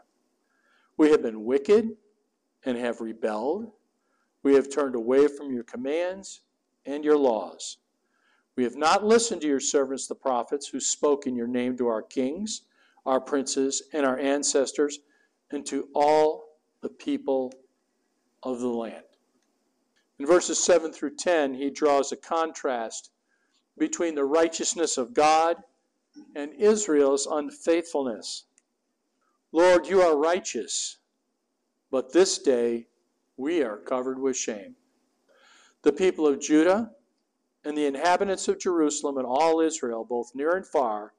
We 0.98 1.12
have 1.12 1.24
been 1.24 1.46
wicked 1.46 1.96
and 2.66 2.78
have 2.78 3.00
rebelled. 3.00 3.72
We 4.44 4.54
have 4.56 4.70
turned 4.70 4.96
away 4.96 5.28
from 5.28 5.54
your 5.54 5.64
commands 5.64 6.42
and 6.86 7.04
your 7.04 7.18
laws. 7.18 7.78
We 8.58 8.64
have 8.66 8.76
not 8.76 9.06
listened 9.06 9.42
to 9.42 9.48
your 9.48 9.62
servants, 9.62 10.08
the 10.08 10.16
prophets, 10.16 10.68
who 10.68 10.82
spoke 10.82 11.26
in 11.26 11.36
your 11.36 11.48
name 11.48 11.78
to 11.78 11.88
our 11.88 12.02
kings, 12.02 12.64
our 13.06 13.22
princes, 13.22 13.84
and 13.94 14.06
our 14.06 14.20
ancestors, 14.20 15.00
and 15.52 15.66
to 15.68 15.88
all 15.96 16.58
the 16.82 16.90
people 16.90 17.54
of 18.44 18.60
the 18.60 18.68
land. 18.68 19.04
In 20.20 20.26
verses 20.26 20.62
7 20.62 20.92
through 20.92 21.16
10, 21.16 21.54
he 21.54 21.70
draws 21.70 22.12
a 22.12 22.18
contrast 22.18 23.12
between 23.78 24.16
the 24.16 24.26
righteousness 24.26 24.98
of 24.98 25.14
God 25.14 25.56
and 26.36 26.54
Israel's 26.54 27.26
unfaithfulness. 27.26 28.46
Lord, 29.52 29.88
you 29.88 30.02
are 30.02 30.18
righteous, 30.18 30.98
but 31.92 32.14
this 32.14 32.38
day 32.38 32.88
we 33.38 33.64
are 33.64 33.78
covered 33.78 34.20
with 34.20 34.38
shame. 34.38 34.76
The 35.82 35.94
people 35.94 36.28
of 36.28 36.40
Judah 36.40 36.92
and 37.64 37.78
the 37.78 37.86
inhabitants 37.86 38.48
of 38.48 38.60
Jerusalem 38.60 39.18
and 39.18 39.26
all 39.26 39.60
Israel, 39.60 40.06
both 40.06 40.36
near 40.36 40.56
and 40.56 40.66
far, 40.66 41.14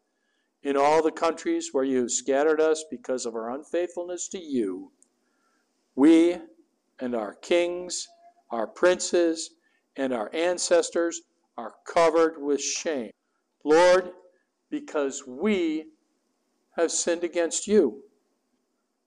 in 0.62 0.76
all 0.76 1.02
the 1.02 1.11
countries 1.11 1.71
where 1.73 1.85
you 1.85 2.00
have 2.00 2.11
scattered 2.11 2.61
us 2.61 2.85
because 2.90 3.26
of 3.26 3.35
our 3.35 3.50
unfaithfulness 3.50 4.28
to 4.28 4.38
you, 4.38 4.92
we 5.95 6.37
and 7.00 7.14
our 7.14 7.35
kings 7.35 8.09
our 8.50 8.66
princes, 8.66 9.50
and 9.97 10.12
our 10.12 10.30
ancestors 10.35 11.23
are 11.57 11.75
covered 11.87 12.35
with 12.38 12.61
shame. 12.61 13.11
Lord, 13.64 14.11
because 14.70 15.24
we 15.26 15.86
have 16.76 16.90
sinned 16.90 17.24
against 17.24 17.66
you. 17.66 18.02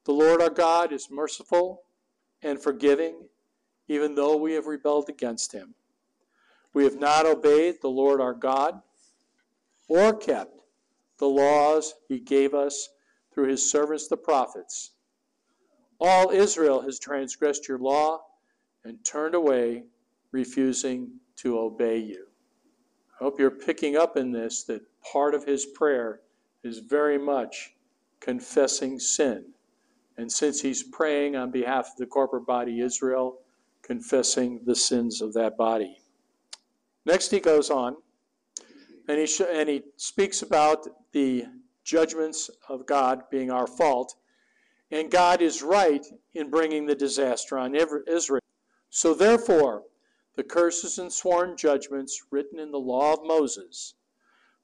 The 0.06 0.12
Lord 0.12 0.42
our 0.42 0.50
God 0.50 0.92
is 0.92 1.08
merciful 1.10 1.84
and 2.42 2.62
forgiving, 2.62 3.28
even 3.88 4.16
though 4.16 4.36
we 4.36 4.54
have 4.54 4.68
rebelled 4.68 5.10
against 5.10 5.54
him. 5.54 5.74
We 6.74 6.84
have 6.84 7.00
not 7.00 7.26
obeyed 7.26 7.76
the 7.82 7.90
Lord 7.90 8.20
our 8.20 8.34
God 8.34 8.82
or 9.88 10.14
kept 10.14 10.62
the 11.20 11.28
laws 11.28 11.94
he 12.08 12.20
gave 12.20 12.54
us 12.54 12.90
through 13.34 13.48
his 13.48 13.70
servants 13.70 14.08
the 14.08 14.18
prophets. 14.18 14.92
All 16.00 16.32
Israel 16.32 16.82
has 16.82 17.00
transgressed 17.00 17.68
your 17.68 17.78
law 17.78 18.22
and 18.84 19.04
turned 19.06 19.36
away, 19.36 19.84
refusing 20.32 21.12
to 21.38 21.58
obey 21.58 21.98
you. 22.00 22.28
I 23.14 23.24
hope 23.24 23.40
you're 23.40 23.52
picking 23.52 23.96
up 23.96 24.18
in 24.18 24.32
this 24.32 24.64
that 24.66 24.82
part 25.12 25.36
of 25.36 25.46
his 25.46 25.66
prayer 25.66 26.22
is 26.64 26.80
very 26.80 27.18
much 27.18 27.74
confessing 28.20 29.00
sin. 29.00 29.46
And 30.18 30.32
since 30.32 30.62
he's 30.62 30.84
praying 30.84 31.36
on 31.36 31.52
behalf 31.52 31.90
of 31.92 31.98
the 31.98 32.06
corporate 32.06 32.46
body 32.46 32.80
Israel, 32.80 33.40
confessing 33.82 34.62
the 34.66 34.76
sins 34.76 35.22
of 35.22 35.34
that 35.34 35.58
body. 35.58 35.98
Next, 37.06 37.32
he 37.32 37.40
goes 37.40 37.70
on 37.70 37.98
and 39.08 39.20
he, 39.20 39.26
sh- 39.26 39.42
and 39.42 39.68
he 39.68 39.84
speaks 39.98 40.42
about 40.42 40.88
the 41.12 41.46
judgments 41.84 42.50
of 42.70 42.86
God 42.86 43.24
being 43.30 43.52
our 43.52 43.68
fault. 43.68 44.16
And 44.90 45.12
God 45.12 45.42
is 45.42 45.62
right 45.62 46.06
in 46.34 46.50
bringing 46.50 46.86
the 46.86 46.96
disaster 46.96 47.58
on 47.58 47.76
Israel. 47.76 48.40
So 48.90 49.14
therefore, 49.14 49.84
the 50.36 50.44
curses 50.44 50.98
and 50.98 51.12
sworn 51.12 51.58
judgments 51.58 52.22
written 52.32 52.60
in 52.60 52.72
the 52.72 52.80
law 52.80 53.14
of 53.14 53.20
Moses, 53.24 53.96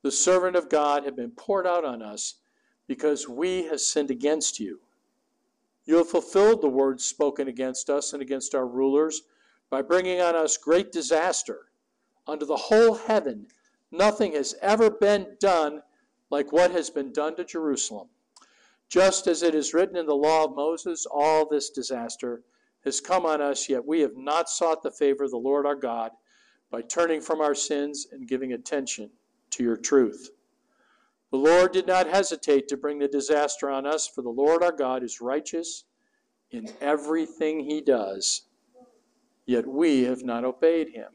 the 0.01 0.11
servant 0.11 0.55
of 0.55 0.69
God, 0.69 1.03
have 1.03 1.15
been 1.15 1.31
poured 1.31 1.67
out 1.67 1.83
on 1.83 2.01
us 2.01 2.35
because 2.87 3.27
we 3.27 3.63
have 3.63 3.81
sinned 3.81 4.11
against 4.11 4.59
you. 4.59 4.79
You 5.85 5.97
have 5.97 6.09
fulfilled 6.09 6.61
the 6.61 6.69
words 6.69 7.03
spoken 7.03 7.47
against 7.47 7.89
us 7.89 8.13
and 8.13 8.21
against 8.21 8.55
our 8.55 8.67
rulers 8.67 9.23
by 9.69 9.81
bringing 9.81 10.21
on 10.21 10.35
us 10.35 10.57
great 10.57 10.91
disaster. 10.91 11.67
Under 12.27 12.45
the 12.45 12.55
whole 12.55 12.95
heaven, 12.95 13.47
nothing 13.91 14.33
has 14.33 14.55
ever 14.61 14.89
been 14.89 15.35
done 15.39 15.81
like 16.29 16.51
what 16.51 16.71
has 16.71 16.89
been 16.89 17.11
done 17.11 17.35
to 17.35 17.43
Jerusalem. 17.43 18.07
Just 18.87 19.27
as 19.27 19.43
it 19.43 19.53
is 19.53 19.73
written 19.73 19.97
in 19.97 20.05
the 20.05 20.15
law 20.15 20.45
of 20.45 20.55
Moses, 20.55 21.05
all 21.09 21.47
this 21.47 21.69
disaster 21.69 22.43
has 22.85 23.01
come 23.01 23.25
on 23.25 23.41
us, 23.41 23.67
yet 23.67 23.85
we 23.85 23.99
have 24.01 24.15
not 24.15 24.49
sought 24.49 24.81
the 24.81 24.91
favor 24.91 25.23
of 25.23 25.31
the 25.31 25.37
Lord 25.37 25.65
our 25.65 25.75
God 25.75 26.11
by 26.71 26.81
turning 26.81 27.21
from 27.21 27.41
our 27.41 27.55
sins 27.55 28.07
and 28.11 28.27
giving 28.27 28.53
attention 28.53 29.09
to 29.51 29.63
your 29.63 29.77
truth. 29.77 30.29
The 31.31 31.37
Lord 31.37 31.71
did 31.71 31.85
not 31.85 32.07
hesitate 32.07 32.67
to 32.69 32.77
bring 32.77 32.99
the 32.99 33.07
disaster 33.07 33.69
on 33.69 33.85
us, 33.85 34.07
for 34.07 34.21
the 34.21 34.29
Lord 34.29 34.63
our 34.63 34.71
God 34.71 35.03
is 35.03 35.21
righteous 35.21 35.83
in 36.51 36.67
everything 36.81 37.59
he 37.59 37.81
does, 37.81 38.43
yet 39.45 39.67
we 39.67 40.03
have 40.03 40.23
not 40.23 40.43
obeyed 40.43 40.89
him. 40.89 41.09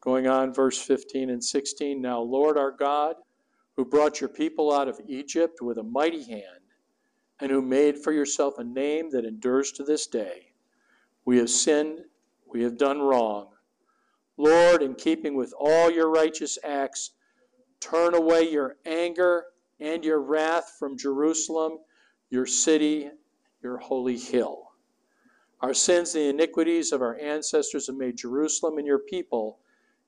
Going 0.00 0.26
on, 0.26 0.54
verse 0.54 0.78
15 0.80 1.30
and 1.30 1.42
16 1.42 2.00
Now, 2.00 2.20
Lord 2.20 2.56
our 2.56 2.70
God, 2.70 3.16
who 3.76 3.84
brought 3.84 4.20
your 4.20 4.28
people 4.28 4.72
out 4.72 4.88
of 4.88 5.00
Egypt 5.08 5.60
with 5.60 5.78
a 5.78 5.82
mighty 5.82 6.24
hand, 6.24 6.44
and 7.40 7.50
who 7.50 7.62
made 7.62 7.98
for 7.98 8.12
yourself 8.12 8.58
a 8.58 8.64
name 8.64 9.10
that 9.10 9.24
endures 9.24 9.72
to 9.72 9.82
this 9.82 10.06
day, 10.06 10.52
we 11.24 11.38
have 11.38 11.50
sinned, 11.50 12.00
we 12.46 12.62
have 12.62 12.78
done 12.78 13.00
wrong. 13.00 13.48
Lord, 14.36 14.82
in 14.82 14.94
keeping 14.94 15.34
with 15.36 15.52
all 15.58 15.90
your 15.90 16.10
righteous 16.10 16.58
acts, 16.64 17.10
turn 17.80 18.14
away 18.14 18.48
your 18.48 18.76
anger 18.86 19.46
and 19.80 20.04
your 20.04 20.20
wrath 20.20 20.76
from 20.78 20.96
Jerusalem, 20.96 21.78
your 22.30 22.46
city, 22.46 23.10
your 23.62 23.78
holy 23.78 24.18
hill. 24.18 24.70
Our 25.60 25.74
sins 25.74 26.14
and 26.14 26.24
the 26.24 26.28
iniquities 26.30 26.92
of 26.92 27.02
our 27.02 27.18
ancestors 27.18 27.86
have 27.86 27.96
made 27.96 28.16
Jerusalem 28.16 28.78
and 28.78 28.86
your 28.86 28.98
people 28.98 29.58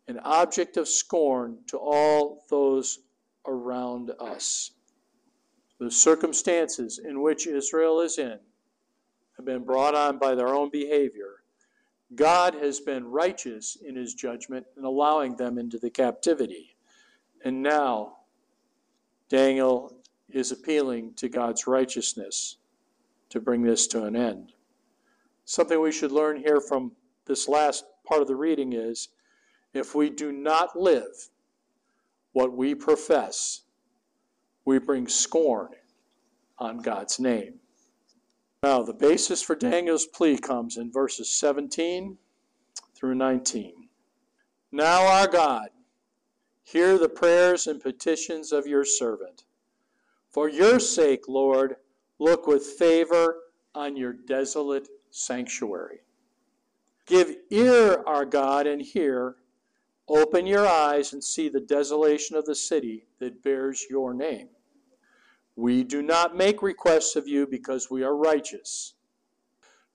an 0.09 0.19
object 0.21 0.77
of 0.77 0.89
scorn 0.89 1.59
to 1.69 1.79
all 1.79 2.45
those 2.49 3.01
around 3.47 4.13
us. 4.21 4.73
The 5.79 5.91
circumstances 5.91 7.01
in 7.05 7.23
which 7.23 7.47
Israel 7.47 8.01
is 8.01 8.19
in 8.19 8.39
have 9.37 9.47
been 9.47 9.65
brought 9.65 9.95
on 9.95 10.19
by 10.19 10.35
their 10.35 10.49
own 10.49 10.71
behavior, 10.71 11.43
God 12.15 12.55
has 12.55 12.81
been 12.81 13.05
righteous 13.05 13.77
in 13.85 13.97
his 13.97 14.15
judgment 14.15 14.67
in 14.77 14.85
allowing 14.85 15.37
them 15.37 15.59
into 15.59 15.79
the 15.79 15.91
captivity. 15.91 16.77
And 17.45 17.63
now, 17.63 18.19
Daniel 19.29 19.97
is 20.31 20.53
appealing 20.53 21.15
to 21.15 21.29
God's 21.29 21.67
righteousness 21.67 22.57
to 23.31 23.41
bring 23.41 23.63
this 23.63 23.87
to 23.89 24.05
an 24.05 24.15
end. 24.15 24.53
Something 25.45 25.81
we 25.81 25.93
should 25.93 26.13
learn 26.13 26.37
here 26.37 26.61
from 26.61 26.93
this 27.27 27.49
last 27.49 27.85
part 28.07 28.23
of 28.23 28.29
the 28.29 28.37
reading 28.37 28.73
is 28.73 29.09
if 29.75 29.95
we 29.95 30.11
do 30.11 30.33
not 30.33 30.79
live 30.79 31.31
what 32.33 32.53
we 32.53 32.75
profess, 32.75 33.63
we 34.65 34.79
bring 34.79 35.09
scorn 35.09 35.71
on 36.59 36.79
God's 36.79 37.19
name. 37.19 37.55
Now, 38.63 38.83
the 38.83 38.95
basis 38.95 39.43
for 39.43 39.57
Daniel's 39.57 40.07
plea 40.07 40.39
comes 40.39 40.77
in 40.77 40.93
verses 40.93 41.31
17 41.31 42.17
through 42.95 43.17
19. 43.17 43.89
Now, 44.71 45.07
our 45.07 45.27
God, 45.27 45.71
Hear 46.65 46.99
the 46.99 47.09
prayers 47.09 47.67
and 47.67 47.81
petitions 47.81 48.53
of 48.53 48.67
your 48.67 48.85
servant. 48.85 49.45
For 50.31 50.49
your 50.49 50.79
sake, 50.79 51.29
Lord, 51.29 51.77
look 52.19 52.47
with 52.47 52.65
favor 52.65 53.37
on 53.75 53.97
your 53.97 54.13
desolate 54.13 54.89
sanctuary. 55.11 56.01
Give 57.07 57.37
ear, 57.51 58.03
our 58.07 58.25
God, 58.25 58.67
and 58.67 58.81
hear. 58.81 59.37
Open 60.09 60.47
your 60.47 60.67
eyes 60.67 61.13
and 61.13 61.23
see 61.23 61.49
the 61.49 61.61
desolation 61.61 62.37
of 62.37 62.45
the 62.45 62.55
city 62.55 63.07
that 63.19 63.43
bears 63.43 63.87
your 63.91 64.15
name. 64.15 64.49
We 65.57 65.85
do 65.85 66.01
not 66.03 66.37
make 66.37 66.63
requests 66.63 67.17
of 67.17 67.29
you 67.29 67.47
because 67.47 67.91
we 67.91 68.03
are 68.03 68.17
righteous, 68.17 68.95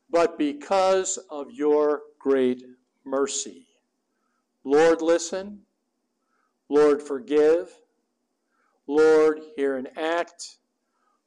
but 0.09 0.38
because 0.38 1.17
of 1.29 1.51
your 1.51 2.01
great 2.19 2.63
mercy. 3.03 3.67
Lord, 4.63 5.01
listen. 5.01 5.62
Lord, 6.69 7.01
forgive. 7.01 7.69
Lord, 8.88 9.41
hear 9.55 9.77
and 9.77 9.89
act. 9.97 10.57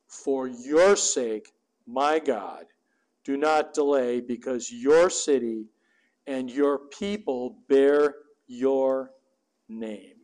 For 0.06 0.48
your 0.48 0.96
sake, 0.96 1.52
my 1.86 2.18
God, 2.18 2.64
do 3.24 3.36
not 3.36 3.74
delay, 3.74 4.20
because 4.20 4.72
your 4.72 5.08
city 5.08 5.66
and 6.26 6.50
your 6.50 6.78
people 6.78 7.58
bear 7.68 8.16
your 8.48 9.12
name. 9.68 10.16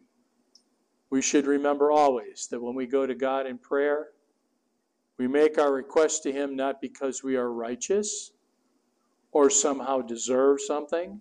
We 1.10 1.22
should 1.22 1.46
remember 1.46 1.92
always 1.92 2.48
that 2.50 2.60
when 2.60 2.74
we 2.74 2.86
go 2.86 3.06
to 3.06 3.14
God 3.14 3.46
in 3.46 3.58
prayer, 3.58 4.08
we 5.18 5.28
make 5.28 5.56
our 5.56 5.72
request 5.72 6.24
to 6.24 6.32
Him 6.32 6.56
not 6.56 6.80
because 6.80 7.22
we 7.22 7.36
are 7.36 7.52
righteous 7.52 8.32
or 9.30 9.50
somehow 9.50 10.00
deserve 10.00 10.60
something, 10.60 11.20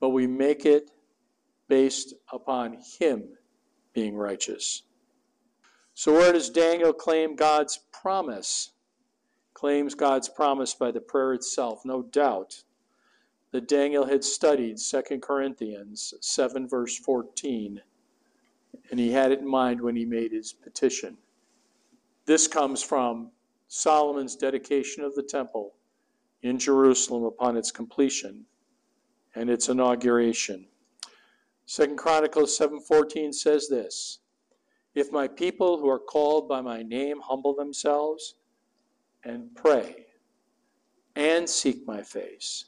but 0.00 0.10
we 0.10 0.26
make 0.26 0.64
it 0.64 0.90
based 1.70 2.14
upon 2.32 2.76
Him 2.98 3.22
being 3.94 4.16
righteous. 4.16 4.82
So, 5.94 6.12
where 6.12 6.32
does 6.32 6.50
Daniel 6.50 6.92
claim 6.92 7.36
God's 7.36 7.78
promise? 7.92 8.72
Claims 9.54 9.94
God's 9.94 10.28
promise 10.28 10.74
by 10.74 10.90
the 10.90 11.00
prayer 11.00 11.32
itself, 11.32 11.82
no 11.84 12.02
doubt 12.02 12.64
that 13.52 13.68
Daniel 13.68 14.06
had 14.06 14.24
studied 14.24 14.78
2 14.78 15.18
Corinthians 15.20 16.14
7, 16.20 16.68
verse 16.68 16.98
14, 16.98 17.80
and 18.90 19.00
he 19.00 19.12
had 19.12 19.32
it 19.32 19.40
in 19.40 19.48
mind 19.48 19.80
when 19.80 19.96
he 19.96 20.04
made 20.04 20.32
his 20.32 20.52
petition. 20.52 21.18
This 22.26 22.48
comes 22.48 22.82
from 22.82 23.30
Solomon's 23.68 24.34
dedication 24.34 25.04
of 25.04 25.14
the 25.14 25.22
temple 25.22 25.74
in 26.42 26.58
Jerusalem 26.58 27.24
upon 27.24 27.56
its 27.56 27.70
completion 27.70 28.46
and 29.34 29.50
its 29.50 29.68
inauguration. 29.68 30.66
Second 31.70 31.98
Chronicles 31.98 32.58
7:14 32.58 33.32
says 33.32 33.68
this: 33.68 34.18
If 34.92 35.12
my 35.12 35.28
people 35.28 35.78
who 35.78 35.88
are 35.88 36.00
called 36.00 36.48
by 36.48 36.60
my 36.60 36.82
name 36.82 37.20
humble 37.20 37.54
themselves 37.54 38.34
and 39.22 39.54
pray 39.54 40.06
and 41.14 41.48
seek 41.48 41.86
my 41.86 42.02
face 42.02 42.64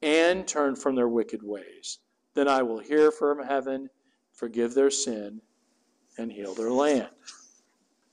and 0.00 0.48
turn 0.48 0.76
from 0.76 0.94
their 0.94 1.10
wicked 1.10 1.42
ways, 1.42 1.98
then 2.32 2.48
I 2.48 2.62
will 2.62 2.78
hear 2.78 3.10
from 3.10 3.42
heaven, 3.42 3.90
forgive 4.32 4.72
their 4.72 4.90
sin, 4.90 5.42
and 6.16 6.32
heal 6.32 6.54
their 6.54 6.72
land. 6.72 7.10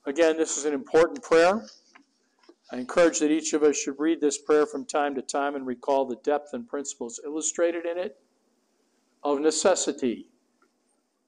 Again, 0.05 0.35
this 0.35 0.57
is 0.57 0.65
an 0.65 0.73
important 0.73 1.23
prayer. 1.23 1.65
I 2.73 2.75
encourage 2.75 3.19
that 3.19 3.31
each 3.31 3.53
of 3.53 3.63
us 3.63 3.77
should 3.77 3.97
read 3.97 4.19
this 4.19 4.37
prayer 4.37 4.65
from 4.65 4.83
time 4.83 5.15
to 5.15 5.21
time 5.21 5.55
and 5.55 5.65
recall 5.65 6.03
the 6.03 6.17
depth 6.17 6.49
and 6.51 6.67
principles 6.67 7.21
illustrated 7.23 7.85
in 7.85 7.97
it 7.97 8.17
of 9.23 9.39
necessity. 9.39 10.27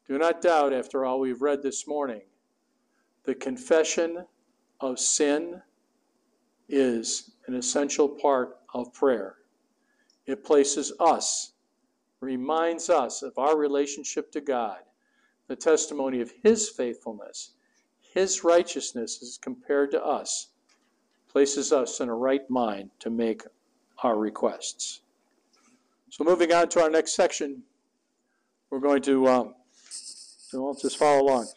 Do 0.07 0.17
not 0.17 0.41
doubt, 0.41 0.73
after 0.73 1.05
all 1.05 1.19
we've 1.19 1.41
read 1.41 1.61
this 1.61 1.87
morning, 1.87 2.21
the 3.23 3.35
confession 3.35 4.25
of 4.79 4.99
sin 4.99 5.61
is 6.67 7.31
an 7.47 7.55
essential 7.55 8.09
part 8.09 8.57
of 8.73 8.93
prayer. 8.93 9.35
It 10.25 10.43
places 10.43 10.93
us, 10.99 11.53
reminds 12.19 12.89
us 12.89 13.21
of 13.21 13.37
our 13.37 13.57
relationship 13.57 14.31
to 14.31 14.41
God, 14.41 14.79
the 15.47 15.55
testimony 15.55 16.21
of 16.21 16.31
His 16.43 16.69
faithfulness, 16.69 17.53
His 17.99 18.43
righteousness 18.43 19.21
as 19.21 19.37
compared 19.37 19.91
to 19.91 20.03
us, 20.03 20.49
places 21.29 21.71
us 21.71 21.99
in 21.99 22.09
a 22.09 22.15
right 22.15 22.49
mind 22.49 22.91
to 22.99 23.09
make 23.09 23.43
our 24.03 24.17
requests. 24.17 25.01
So, 26.09 26.23
moving 26.23 26.51
on 26.51 26.67
to 26.69 26.81
our 26.81 26.89
next 26.89 27.15
section, 27.15 27.63
we're 28.71 28.79
going 28.79 29.01
to, 29.03 29.27
um, 29.27 29.53
well, 30.53 30.73
just 30.73 30.97
follow 30.97 31.21
along. 31.21 31.47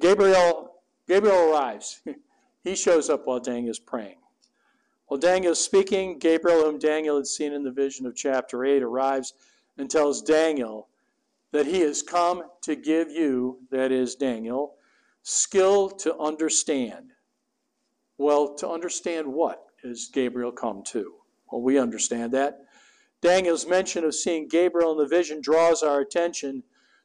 Gabriel, 0.00 0.72
Gabriel 1.06 1.52
arrives. 1.52 2.00
he 2.64 2.74
shows 2.74 3.10
up 3.10 3.26
while 3.26 3.38
Daniel 3.38 3.70
is 3.70 3.78
praying. 3.78 4.16
While 5.06 5.20
Daniel 5.20 5.52
is 5.52 5.58
speaking, 5.58 6.18
Gabriel, 6.18 6.64
whom 6.64 6.78
Daniel 6.78 7.16
had 7.16 7.26
seen 7.26 7.52
in 7.52 7.62
the 7.62 7.70
vision 7.70 8.06
of 8.06 8.16
chapter 8.16 8.64
8, 8.64 8.82
arrives 8.82 9.34
and 9.76 9.90
tells 9.90 10.22
Daniel 10.22 10.88
that 11.52 11.66
he 11.66 11.80
has 11.80 12.02
come 12.02 12.44
to 12.62 12.74
give 12.74 13.10
you, 13.10 13.58
that 13.70 13.92
is, 13.92 14.14
Daniel, 14.14 14.76
skill 15.22 15.90
to 15.90 16.16
understand. 16.16 17.10
Well, 18.16 18.54
to 18.54 18.68
understand 18.68 19.26
what 19.26 19.66
is 19.84 20.08
Gabriel 20.10 20.52
come 20.52 20.82
to? 20.84 21.12
Well, 21.50 21.60
we 21.60 21.78
understand 21.78 22.32
that. 22.32 22.60
Daniel's 23.22 23.66
mention 23.66 24.04
of 24.04 24.14
seeing 24.14 24.48
Gabriel 24.48 24.92
in 24.92 24.98
the 24.98 25.06
vision 25.06 25.40
draws 25.40 25.82
our 25.82 26.00
attention 26.00 26.64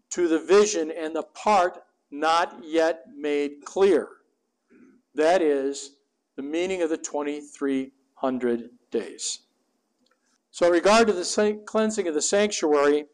to 0.10 0.28
the 0.28 0.40
vision 0.40 0.92
and 0.92 1.16
the 1.16 1.24
part 1.24 1.80
not 2.10 2.60
yet 2.64 3.06
made 3.16 3.64
clear. 3.64 4.10
That 5.14 5.42
is, 5.42 5.98
the 6.36 6.42
meaning 6.42 6.82
of 6.82 6.90
the 6.90 6.98
2300 6.98 8.70
days. 8.92 9.40
So, 10.52 10.66
in 10.68 10.72
regard 10.72 11.08
to 11.08 11.14
the 11.14 11.62
cleansing 11.66 12.08
of 12.08 12.14
the 12.16 12.22
sanctuary, 12.22 13.06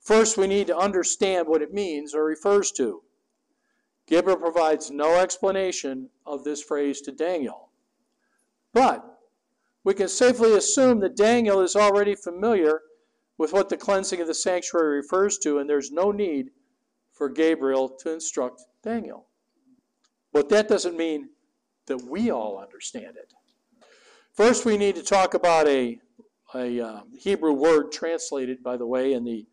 first 0.00 0.36
we 0.36 0.48
need 0.48 0.66
to 0.66 0.76
understand 0.76 1.46
what 1.46 1.62
it 1.62 1.72
means 1.72 2.14
or 2.14 2.24
refers 2.24 2.72
to. 2.72 3.02
Gabriel 4.08 4.38
provides 4.38 4.90
no 4.90 5.16
explanation 5.16 6.08
of 6.26 6.42
this 6.42 6.62
phrase 6.62 7.00
to 7.02 7.12
Daniel. 7.12 7.70
But 8.72 9.11
we 9.84 9.94
can 9.94 10.08
safely 10.08 10.54
assume 10.54 11.00
that 11.00 11.16
Daniel 11.16 11.60
is 11.60 11.76
already 11.76 12.14
familiar 12.14 12.80
with 13.38 13.52
what 13.52 13.68
the 13.68 13.76
cleansing 13.76 14.20
of 14.20 14.26
the 14.26 14.34
sanctuary 14.34 14.96
refers 14.96 15.38
to, 15.38 15.58
and 15.58 15.68
there's 15.68 15.90
no 15.90 16.12
need 16.12 16.50
for 17.12 17.28
Gabriel 17.28 17.88
to 18.00 18.12
instruct 18.12 18.62
Daniel. 18.82 19.26
But 20.32 20.48
that 20.50 20.68
doesn't 20.68 20.96
mean 20.96 21.30
that 21.86 22.02
we 22.02 22.30
all 22.30 22.58
understand 22.58 23.16
it. 23.16 23.32
First, 24.32 24.64
we 24.64 24.78
need 24.78 24.94
to 24.94 25.02
talk 25.02 25.34
about 25.34 25.68
a, 25.68 25.98
a 26.54 26.80
um, 26.80 27.08
Hebrew 27.18 27.52
word 27.52 27.92
translated, 27.92 28.62
by 28.62 28.76
the 28.76 28.86
way, 28.86 29.12
in 29.12 29.24
the 29.24 29.46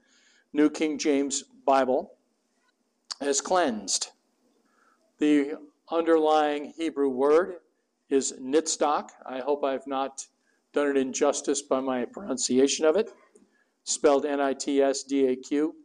New 0.53 0.69
King 0.69 0.97
James 0.97 1.43
Bible 1.65 2.13
as 3.19 3.41
cleansed. 3.41 4.09
The 5.17 5.55
underlying 5.91 6.73
Hebrew 6.77 7.09
word 7.09 7.55
is 8.09 8.33
nitzdak. 8.41 9.09
I 9.25 9.39
hope 9.39 9.63
I've 9.63 9.87
not 9.87 10.25
done 10.73 10.87
it 10.87 10.97
injustice 10.97 11.61
by 11.61 11.79
my 11.79 12.05
pronunciation 12.05 12.85
of 12.85 12.95
it, 12.95 13.11
spelled 13.83 14.25
N 14.25 14.39
I 14.39 14.53
T 14.53 14.81
S 14.81 15.03
D 15.03 15.27
A 15.27 15.35
Q. 15.35 15.75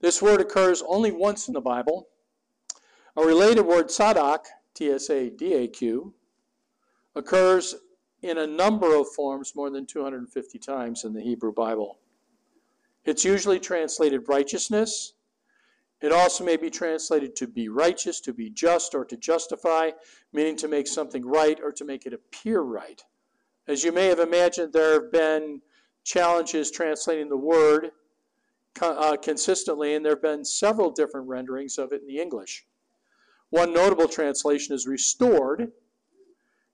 This 0.00 0.20
word 0.20 0.40
occurs 0.40 0.82
only 0.86 1.12
once 1.12 1.48
in 1.48 1.54
the 1.54 1.60
Bible. 1.60 2.08
A 3.16 3.24
related 3.24 3.62
word, 3.62 3.88
sadak, 3.88 4.46
T 4.74 4.90
S 4.90 5.08
A 5.10 5.30
D 5.30 5.54
A 5.54 5.68
Q, 5.68 6.14
occurs 7.14 7.74
in 8.22 8.38
a 8.38 8.46
number 8.46 8.94
of 8.94 9.06
forms 9.14 9.54
more 9.54 9.70
than 9.70 9.86
250 9.86 10.58
times 10.58 11.04
in 11.04 11.12
the 11.12 11.22
Hebrew 11.22 11.52
Bible. 11.52 11.98
It's 13.04 13.24
usually 13.24 13.60
translated 13.60 14.28
righteousness, 14.28 15.12
it 16.04 16.12
also 16.12 16.44
may 16.44 16.58
be 16.58 16.68
translated 16.68 17.34
to 17.36 17.46
be 17.46 17.70
righteous, 17.70 18.20
to 18.20 18.34
be 18.34 18.50
just, 18.50 18.94
or 18.94 19.06
to 19.06 19.16
justify, 19.16 19.90
meaning 20.34 20.54
to 20.56 20.68
make 20.68 20.86
something 20.86 21.24
right 21.24 21.58
or 21.62 21.72
to 21.72 21.84
make 21.84 22.04
it 22.04 22.12
appear 22.12 22.60
right. 22.60 23.02
As 23.66 23.82
you 23.82 23.90
may 23.90 24.06
have 24.08 24.18
imagined, 24.18 24.74
there 24.74 24.92
have 24.92 25.10
been 25.10 25.62
challenges 26.04 26.70
translating 26.70 27.30
the 27.30 27.38
word 27.38 27.92
uh, 28.82 29.16
consistently, 29.16 29.94
and 29.94 30.04
there 30.04 30.12
have 30.12 30.22
been 30.22 30.44
several 30.44 30.90
different 30.90 31.26
renderings 31.26 31.78
of 31.78 31.92
it 31.92 32.02
in 32.02 32.06
the 32.06 32.20
English. 32.20 32.66
One 33.48 33.72
notable 33.72 34.08
translation 34.08 34.74
is 34.74 34.86
restored 34.86 35.72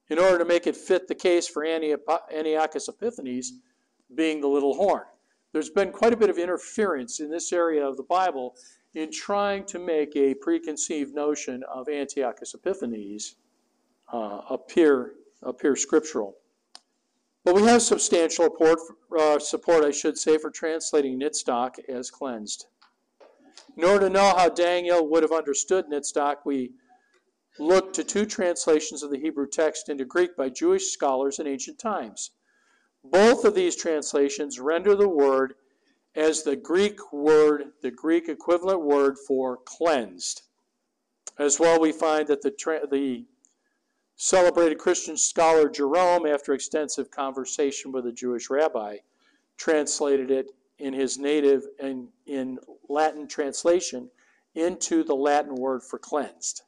in 0.09 0.19
order 0.19 0.38
to 0.38 0.45
make 0.45 0.66
it 0.66 0.77
fit 0.77 1.07
the 1.07 1.14
case 1.14 1.47
for 1.47 1.64
Antiochus 1.64 2.88
Epiphanes 2.88 3.53
being 4.12 4.40
the 4.40 4.49
little 4.49 4.75
horn. 4.75 5.05
There's 5.53 5.71
been 5.71 5.93
quite 5.93 6.12
a 6.12 6.16
bit 6.16 6.31
of 6.31 6.38
interference 6.38 7.21
in 7.21 7.31
this 7.31 7.53
area 7.53 7.87
of 7.87 7.97
the 7.97 8.03
Bible 8.03 8.57
in 8.94 9.12
trying 9.12 9.64
to 9.64 9.79
make 9.79 10.16
a 10.16 10.35
preconceived 10.35 11.14
notion 11.14 11.62
of 11.72 11.88
Antiochus 11.88 12.55
Epiphanes 12.55 13.37
uh, 14.12 14.40
appear, 14.50 15.12
appear 15.42 15.76
scriptural. 15.76 16.35
But 17.44 17.55
we 17.55 17.62
have 17.62 17.83
substantial 17.83 18.44
support, 18.44 18.79
uh, 19.18 19.38
support, 19.38 19.85
I 19.85 19.92
should 19.92 20.18
say, 20.18 20.37
for 20.37 20.50
translating 20.50 21.18
Nitzdak 21.18 21.79
as 21.88 22.11
cleansed. 22.11 22.66
In 23.76 23.85
order 23.85 24.09
to 24.09 24.12
know 24.12 24.35
how 24.37 24.48
Daniel 24.48 25.09
would 25.09 25.22
have 25.22 25.33
understood 25.33 25.87
Nitzdak, 25.87 26.38
we 26.44 26.72
look 27.59 27.92
to 27.92 28.05
two 28.05 28.26
translations 28.26 29.03
of 29.03 29.11
the 29.11 29.18
Hebrew 29.18 29.46
text 29.46 29.88
into 29.88 30.05
Greek 30.05 30.37
by 30.37 30.48
Jewish 30.48 30.90
scholars 30.90 31.38
in 31.38 31.46
ancient 31.46 31.79
times. 31.79 32.33
Both 33.03 33.44
of 33.44 33.55
these 33.55 33.76
translations 33.76 34.61
render 34.61 34.94
the 34.94 35.09
word 35.09 35.55
as 36.14 36.42
the 36.42 36.57
Greek 36.57 37.12
word, 37.12 37.73
the 37.83 37.90
Greek 37.90 38.29
equivalent 38.29 38.83
word 38.83 39.16
for 39.18 39.59
cleansed. 39.64 40.42
As 41.38 41.59
well, 41.61 41.81
we 41.81 41.92
find 41.92 42.27
that 42.29 42.42
the, 42.42 42.53
the 42.90 43.25
celebrated 44.16 44.79
Christian 44.79 45.16
scholar 45.16 45.68
Jerome, 45.68 46.27
after 46.27 46.53
extensive 46.53 47.11
conversation 47.11 47.92
with 47.92 48.07
a 48.07 48.12
Jewish 48.12 48.51
rabbi, 48.51 48.99
translated 49.57 50.31
it 50.31 50.51
in 50.79 50.92
his 50.92 51.18
native 51.18 51.64
and 51.81 52.09
in 52.27 52.59
Latin 52.88 53.29
translation 53.29 54.11
into 54.55 55.05
the 55.05 55.14
Latin 55.14 55.55
word 55.55 55.83
for 55.83 55.99
cleansed. 55.99 56.62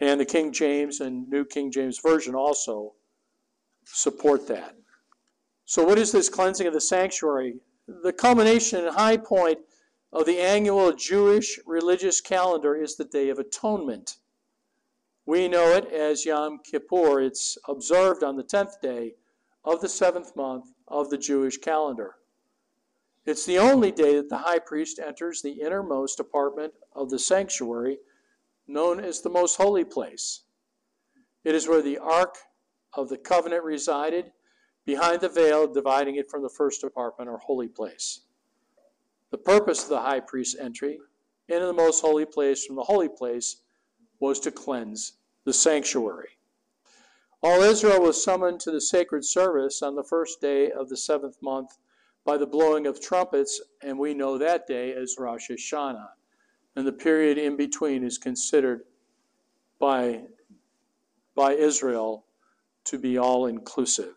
And 0.00 0.20
the 0.20 0.24
King 0.24 0.52
James 0.52 1.00
and 1.00 1.28
New 1.28 1.44
King 1.44 1.72
James 1.72 1.98
Version 1.98 2.34
also 2.34 2.94
support 3.84 4.46
that. 4.48 4.76
So, 5.64 5.84
what 5.84 5.98
is 5.98 6.12
this 6.12 6.28
cleansing 6.28 6.66
of 6.66 6.72
the 6.72 6.80
sanctuary? 6.80 7.56
The 7.88 8.12
culmination 8.12 8.84
and 8.84 8.94
high 8.94 9.16
point 9.16 9.60
of 10.12 10.26
the 10.26 10.38
annual 10.40 10.92
Jewish 10.92 11.58
religious 11.64 12.20
calendar 12.20 12.76
is 12.76 12.96
the 12.96 13.04
Day 13.06 13.30
of 13.30 13.38
Atonement. 13.38 14.18
We 15.24 15.48
know 15.48 15.68
it 15.72 15.86
as 15.86 16.26
Yom 16.26 16.58
Kippur. 16.58 17.22
It's 17.22 17.56
observed 17.66 18.22
on 18.22 18.36
the 18.36 18.44
10th 18.44 18.82
day 18.82 19.14
of 19.64 19.80
the 19.80 19.88
seventh 19.88 20.36
month 20.36 20.66
of 20.86 21.08
the 21.08 21.16
Jewish 21.16 21.56
calendar. 21.56 22.16
It's 23.24 23.46
the 23.46 23.58
only 23.58 23.90
day 23.90 24.16
that 24.16 24.28
the 24.28 24.38
high 24.38 24.58
priest 24.58 24.98
enters 24.98 25.40
the 25.40 25.62
innermost 25.62 26.20
apartment 26.20 26.74
of 26.94 27.08
the 27.08 27.18
sanctuary, 27.18 28.00
known 28.66 29.00
as 29.00 29.22
the 29.22 29.30
most 29.30 29.56
holy 29.56 29.84
place. 29.84 30.42
It 31.42 31.54
is 31.54 31.66
where 31.66 31.82
the 31.82 31.96
Ark 31.96 32.36
of 32.92 33.08
the 33.08 33.16
Covenant 33.16 33.64
resided, 33.64 34.32
behind 34.88 35.20
the 35.20 35.28
veil 35.28 35.66
dividing 35.66 36.16
it 36.16 36.30
from 36.30 36.42
the 36.42 36.48
first 36.48 36.82
apartment 36.82 37.28
or 37.28 37.36
holy 37.36 37.68
place. 37.68 38.20
The 39.30 39.36
purpose 39.36 39.82
of 39.82 39.90
the 39.90 40.00
high 40.00 40.20
priest's 40.20 40.58
entry 40.58 40.98
into 41.46 41.66
the 41.66 41.74
most 41.74 42.00
holy 42.00 42.24
place 42.24 42.64
from 42.64 42.76
the 42.76 42.84
holy 42.84 43.10
place 43.10 43.60
was 44.18 44.40
to 44.40 44.50
cleanse 44.50 45.18
the 45.44 45.52
sanctuary. 45.52 46.38
All 47.42 47.60
Israel 47.60 48.00
was 48.00 48.24
summoned 48.24 48.60
to 48.60 48.70
the 48.70 48.80
sacred 48.80 49.26
service 49.26 49.82
on 49.82 49.94
the 49.94 50.02
first 50.02 50.40
day 50.40 50.70
of 50.70 50.88
the 50.88 50.96
seventh 50.96 51.36
month 51.42 51.76
by 52.24 52.38
the 52.38 52.46
blowing 52.46 52.86
of 52.86 52.98
trumpets, 52.98 53.60
and 53.82 53.98
we 53.98 54.14
know 54.14 54.38
that 54.38 54.66
day 54.66 54.94
as 54.94 55.16
Rosh 55.18 55.50
Hashanah. 55.50 56.08
And 56.76 56.86
the 56.86 56.92
period 56.92 57.36
in 57.36 57.58
between 57.58 58.04
is 58.04 58.16
considered 58.16 58.84
by, 59.78 60.22
by 61.36 61.52
Israel 61.52 62.24
to 62.84 62.98
be 62.98 63.18
all 63.18 63.44
inclusive. 63.44 64.14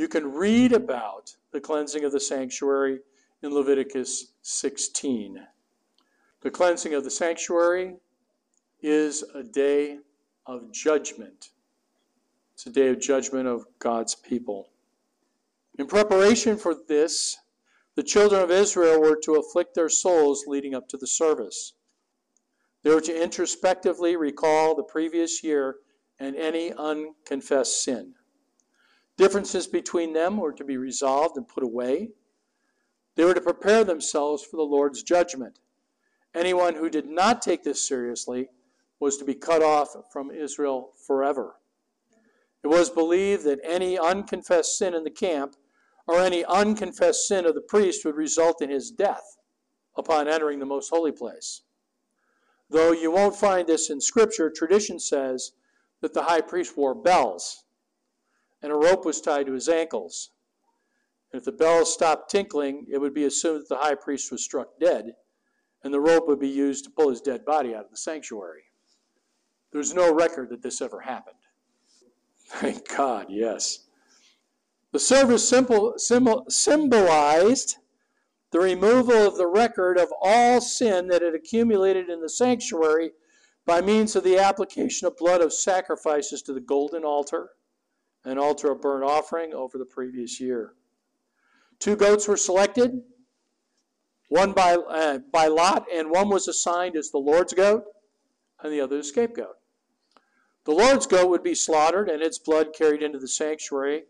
You 0.00 0.08
can 0.08 0.32
read 0.32 0.72
about 0.72 1.36
the 1.52 1.60
cleansing 1.60 2.06
of 2.06 2.12
the 2.12 2.20
sanctuary 2.20 3.00
in 3.42 3.52
Leviticus 3.52 4.32
16. 4.40 5.46
The 6.40 6.50
cleansing 6.50 6.94
of 6.94 7.04
the 7.04 7.10
sanctuary 7.10 7.96
is 8.80 9.22
a 9.34 9.42
day 9.42 9.98
of 10.46 10.72
judgment. 10.72 11.50
It's 12.54 12.64
a 12.64 12.70
day 12.70 12.88
of 12.88 12.98
judgment 12.98 13.46
of 13.46 13.66
God's 13.78 14.14
people. 14.14 14.70
In 15.78 15.86
preparation 15.86 16.56
for 16.56 16.74
this, 16.88 17.36
the 17.94 18.02
children 18.02 18.40
of 18.40 18.50
Israel 18.50 19.02
were 19.02 19.20
to 19.24 19.34
afflict 19.34 19.74
their 19.74 19.90
souls 19.90 20.44
leading 20.46 20.74
up 20.74 20.88
to 20.88 20.96
the 20.96 21.06
service. 21.06 21.74
They 22.84 22.94
were 22.94 23.02
to 23.02 23.22
introspectively 23.22 24.16
recall 24.16 24.74
the 24.74 24.82
previous 24.82 25.44
year 25.44 25.76
and 26.18 26.36
any 26.36 26.72
unconfessed 26.72 27.84
sin. 27.84 28.14
Differences 29.20 29.66
between 29.66 30.14
them 30.14 30.38
were 30.38 30.54
to 30.54 30.64
be 30.64 30.78
resolved 30.78 31.36
and 31.36 31.46
put 31.46 31.62
away. 31.62 32.08
They 33.16 33.24
were 33.26 33.34
to 33.34 33.40
prepare 33.42 33.84
themselves 33.84 34.42
for 34.42 34.56
the 34.56 34.62
Lord's 34.62 35.02
judgment. 35.02 35.58
Anyone 36.34 36.74
who 36.74 36.88
did 36.88 37.06
not 37.06 37.42
take 37.42 37.62
this 37.62 37.86
seriously 37.86 38.48
was 38.98 39.18
to 39.18 39.26
be 39.26 39.34
cut 39.34 39.62
off 39.62 39.90
from 40.10 40.30
Israel 40.30 40.92
forever. 41.06 41.56
It 42.64 42.68
was 42.68 42.88
believed 42.88 43.44
that 43.44 43.60
any 43.62 43.98
unconfessed 43.98 44.78
sin 44.78 44.94
in 44.94 45.04
the 45.04 45.10
camp 45.10 45.54
or 46.06 46.16
any 46.20 46.42
unconfessed 46.46 47.28
sin 47.28 47.44
of 47.44 47.54
the 47.54 47.60
priest 47.60 48.06
would 48.06 48.16
result 48.16 48.62
in 48.62 48.70
his 48.70 48.90
death 48.90 49.36
upon 49.98 50.28
entering 50.28 50.60
the 50.60 50.64
most 50.64 50.88
holy 50.88 51.12
place. 51.12 51.60
Though 52.70 52.92
you 52.92 53.10
won't 53.10 53.36
find 53.36 53.68
this 53.68 53.90
in 53.90 54.00
Scripture, 54.00 54.48
tradition 54.48 54.98
says 54.98 55.52
that 56.00 56.14
the 56.14 56.22
high 56.22 56.40
priest 56.40 56.74
wore 56.74 56.94
bells 56.94 57.64
and 58.62 58.72
a 58.72 58.76
rope 58.76 59.04
was 59.04 59.20
tied 59.20 59.46
to 59.46 59.52
his 59.52 59.68
ankles. 59.68 60.30
And 61.32 61.38
if 61.38 61.44
the 61.44 61.52
bells 61.52 61.92
stopped 61.92 62.30
tinkling, 62.30 62.86
it 62.90 62.98
would 62.98 63.14
be 63.14 63.24
assumed 63.24 63.60
that 63.60 63.68
the 63.68 63.76
high 63.76 63.94
priest 63.94 64.30
was 64.30 64.44
struck 64.44 64.78
dead, 64.78 65.14
and 65.82 65.94
the 65.94 66.00
rope 66.00 66.26
would 66.26 66.40
be 66.40 66.48
used 66.48 66.84
to 66.84 66.90
pull 66.90 67.10
his 67.10 67.20
dead 67.20 67.44
body 67.44 67.74
out 67.74 67.84
of 67.84 67.90
the 67.90 67.96
sanctuary. 67.96 68.64
There's 69.72 69.94
no 69.94 70.12
record 70.12 70.50
that 70.50 70.62
this 70.62 70.80
ever 70.80 71.00
happened. 71.00 71.36
Thank 72.46 72.88
God, 72.88 73.26
yes. 73.28 73.86
The 74.92 74.98
service 74.98 75.48
symbol, 75.48 75.94
symbolized 76.48 77.76
the 78.50 78.58
removal 78.58 79.28
of 79.28 79.36
the 79.36 79.46
record 79.46 79.96
of 79.96 80.12
all 80.20 80.60
sin 80.60 81.06
that 81.06 81.22
had 81.22 81.34
accumulated 81.34 82.10
in 82.10 82.20
the 82.20 82.28
sanctuary 82.28 83.12
by 83.64 83.80
means 83.80 84.16
of 84.16 84.24
the 84.24 84.38
application 84.38 85.06
of 85.06 85.16
blood 85.16 85.40
of 85.40 85.52
sacrifices 85.52 86.42
to 86.42 86.52
the 86.52 86.60
golden 86.60 87.04
altar 87.04 87.50
an 88.24 88.38
altar 88.38 88.70
of 88.70 88.82
burnt 88.82 89.04
offering 89.04 89.54
over 89.54 89.78
the 89.78 89.84
previous 89.84 90.40
year. 90.40 90.74
Two 91.78 91.96
goats 91.96 92.28
were 92.28 92.36
selected, 92.36 93.02
one 94.28 94.52
by, 94.52 94.74
uh, 94.74 95.18
by 95.32 95.46
lot, 95.46 95.86
and 95.92 96.10
one 96.10 96.28
was 96.28 96.46
assigned 96.46 96.96
as 96.96 97.10
the 97.10 97.18
Lord's 97.18 97.54
goat, 97.54 97.84
and 98.62 98.72
the 98.72 98.80
other 98.80 98.98
the 98.98 99.04
scapegoat. 99.04 99.56
The 100.64 100.72
Lord's 100.72 101.06
goat 101.06 101.30
would 101.30 101.42
be 101.42 101.54
slaughtered 101.54 102.10
and 102.10 102.22
its 102.22 102.38
blood 102.38 102.74
carried 102.74 103.02
into 103.02 103.18
the 103.18 103.28
sanctuary, 103.28 104.04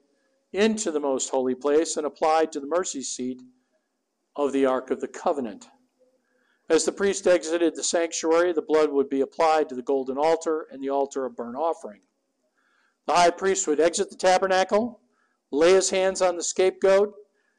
into 0.52 0.90
the 0.90 1.00
most 1.00 1.30
holy 1.30 1.54
place, 1.54 1.96
and 1.96 2.04
applied 2.04 2.50
to 2.52 2.60
the 2.60 2.66
mercy 2.66 3.02
seat 3.02 3.40
of 4.34 4.52
the 4.52 4.66
Ark 4.66 4.90
of 4.90 5.00
the 5.00 5.08
Covenant. 5.08 5.68
As 6.68 6.84
the 6.84 6.92
priest 6.92 7.26
exited 7.26 7.74
the 7.74 7.82
sanctuary, 7.82 8.52
the 8.52 8.62
blood 8.62 8.90
would 8.90 9.08
be 9.08 9.20
applied 9.20 9.68
to 9.68 9.74
the 9.74 9.82
golden 9.82 10.18
altar 10.18 10.66
and 10.70 10.82
the 10.82 10.90
altar 10.90 11.24
of 11.24 11.36
burnt 11.36 11.56
offering. 11.56 12.00
The 13.10 13.16
high 13.16 13.30
priest 13.30 13.66
would 13.66 13.80
exit 13.80 14.08
the 14.08 14.14
tabernacle, 14.14 15.00
lay 15.50 15.72
his 15.72 15.90
hands 15.90 16.22
on 16.22 16.36
the 16.36 16.44
scapegoat, 16.44 17.12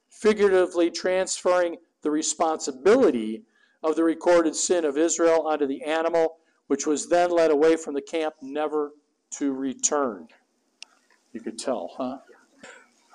figuratively 0.09 0.89
transferring 0.89 1.75
the 2.03 2.09
responsibility 2.09 3.43
of 3.83 3.97
the 3.97 4.03
recorded 4.05 4.55
sin 4.55 4.85
of 4.85 4.97
Israel 4.97 5.45
onto 5.45 5.67
the 5.67 5.83
animal, 5.83 6.37
which 6.67 6.87
was 6.87 7.09
then 7.09 7.31
led 7.31 7.51
away 7.51 7.75
from 7.75 7.95
the 7.95 8.01
camp, 8.01 8.35
never 8.41 8.93
to 9.31 9.51
return. 9.51 10.29
You 11.33 11.41
could 11.41 11.59
tell, 11.59 11.95
huh? 11.97 12.19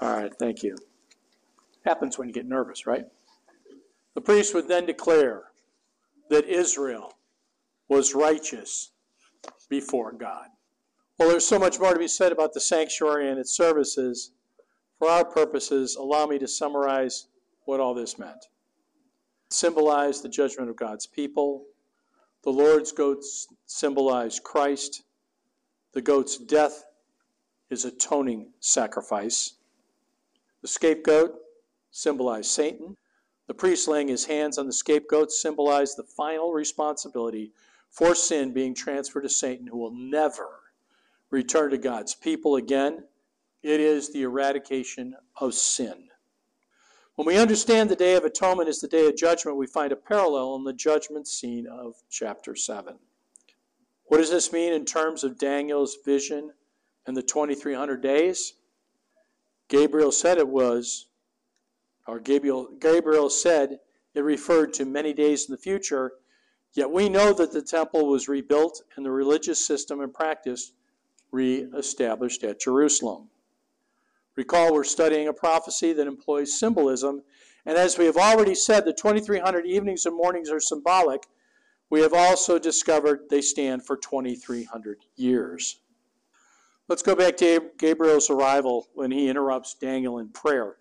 All 0.02 0.12
right, 0.12 0.32
thank 0.38 0.62
you. 0.62 0.76
Happens 1.86 2.18
when 2.18 2.28
you 2.28 2.34
get 2.34 2.44
nervous, 2.44 2.86
right? 2.86 3.06
The 4.12 4.20
priest 4.20 4.52
would 4.52 4.68
then 4.68 4.84
declare 4.84 5.44
that 6.28 6.44
Israel 6.44 7.14
was 7.88 8.14
righteous 8.14 8.90
before 9.70 10.12
God. 10.12 10.48
Well, 11.18 11.30
there's 11.30 11.46
so 11.46 11.58
much 11.58 11.80
more 11.80 11.94
to 11.94 11.98
be 11.98 12.08
said 12.08 12.30
about 12.30 12.52
the 12.52 12.60
sanctuary 12.60 13.30
and 13.30 13.38
its 13.38 13.56
services. 13.56 14.32
For 14.98 15.08
our 15.08 15.24
purposes, 15.24 15.96
allow 15.96 16.26
me 16.26 16.38
to 16.38 16.48
summarize 16.48 17.28
what 17.64 17.80
all 17.80 17.94
this 17.94 18.18
meant. 18.18 18.44
It 19.46 19.52
symbolized 19.52 20.22
the 20.22 20.28
judgment 20.28 20.68
of 20.68 20.76
God's 20.76 21.06
people. 21.06 21.64
The 22.44 22.50
Lord's 22.50 22.92
goats 22.92 23.48
symbolize 23.64 24.38
Christ. 24.38 25.04
The 25.92 26.02
goat's 26.02 26.36
death 26.36 26.84
is 27.70 27.86
atoning 27.86 28.52
sacrifice. 28.60 29.54
The 30.60 30.68
scapegoat 30.68 31.34
symbolized 31.90 32.50
Satan. 32.50 32.94
The 33.46 33.54
priest 33.54 33.88
laying 33.88 34.08
his 34.08 34.26
hands 34.26 34.58
on 34.58 34.66
the 34.66 34.72
scapegoat 34.72 35.32
symbolized 35.32 35.96
the 35.96 36.02
final 36.02 36.52
responsibility 36.52 37.52
for 37.90 38.14
sin 38.14 38.52
being 38.52 38.74
transferred 38.74 39.22
to 39.22 39.28
Satan, 39.30 39.66
who 39.66 39.78
will 39.78 39.94
never 39.94 40.46
return 41.30 41.70
to 41.70 41.78
God's 41.78 42.14
people 42.14 42.56
again. 42.56 43.04
It 43.62 43.80
is 43.80 44.12
the 44.12 44.22
eradication 44.22 45.14
of 45.40 45.54
sin. 45.54 46.08
When 47.16 47.26
we 47.26 47.38
understand 47.38 47.88
the 47.88 47.96
Day 47.96 48.14
of 48.14 48.24
Atonement 48.24 48.68
is 48.68 48.80
the 48.80 48.88
Day 48.88 49.06
of 49.06 49.16
Judgment, 49.16 49.56
we 49.56 49.66
find 49.66 49.90
a 49.90 49.96
parallel 49.96 50.54
in 50.56 50.64
the 50.64 50.72
judgment 50.72 51.26
scene 51.26 51.66
of 51.66 51.94
chapter 52.10 52.54
7. 52.54 52.98
What 54.04 54.18
does 54.18 54.30
this 54.30 54.52
mean 54.52 54.72
in 54.72 54.84
terms 54.84 55.24
of 55.24 55.38
Daniel's 55.38 55.96
vision 56.04 56.52
and 57.06 57.16
the 57.16 57.22
2300 57.22 58.02
days? 58.02 58.52
Gabriel 59.68 60.12
said 60.12 60.38
it 60.38 60.46
was, 60.46 61.06
or 62.06 62.20
Gabriel, 62.20 62.68
Gabriel 62.78 63.30
said 63.30 63.80
it 64.14 64.20
referred 64.20 64.72
to 64.74 64.84
many 64.84 65.12
days 65.12 65.48
in 65.48 65.52
the 65.52 65.58
future, 65.58 66.12
yet 66.74 66.90
we 66.90 67.08
know 67.08 67.32
that 67.32 67.52
the 67.52 67.62
temple 67.62 68.06
was 68.06 68.28
rebuilt 68.28 68.82
and 68.96 69.04
the 69.04 69.10
religious 69.10 69.66
system 69.66 70.00
and 70.00 70.14
practice 70.14 70.72
re-established 71.32 72.44
at 72.44 72.60
Jerusalem. 72.60 73.28
Recall, 74.36 74.74
we're 74.74 74.84
studying 74.84 75.28
a 75.28 75.32
prophecy 75.32 75.92
that 75.92 76.06
employs 76.06 76.58
symbolism, 76.58 77.22
and 77.64 77.76
as 77.76 77.98
we 77.98 78.04
have 78.04 78.16
already 78.16 78.54
said, 78.54 78.84
the 78.84 78.92
2300 78.92 79.66
evenings 79.66 80.06
and 80.06 80.16
mornings 80.16 80.50
are 80.50 80.60
symbolic. 80.60 81.22
We 81.88 82.00
have 82.00 82.12
also 82.12 82.58
discovered 82.58 83.22
they 83.30 83.40
stand 83.40 83.86
for 83.86 83.96
2300 83.96 84.98
years. 85.16 85.80
Let's 86.88 87.02
go 87.02 87.16
back 87.16 87.36
to 87.38 87.70
Gabriel's 87.78 88.30
arrival 88.30 88.88
when 88.94 89.10
he 89.10 89.28
interrupts 89.28 89.74
Daniel 89.74 90.18
in 90.18 90.28
prayer 90.28 90.76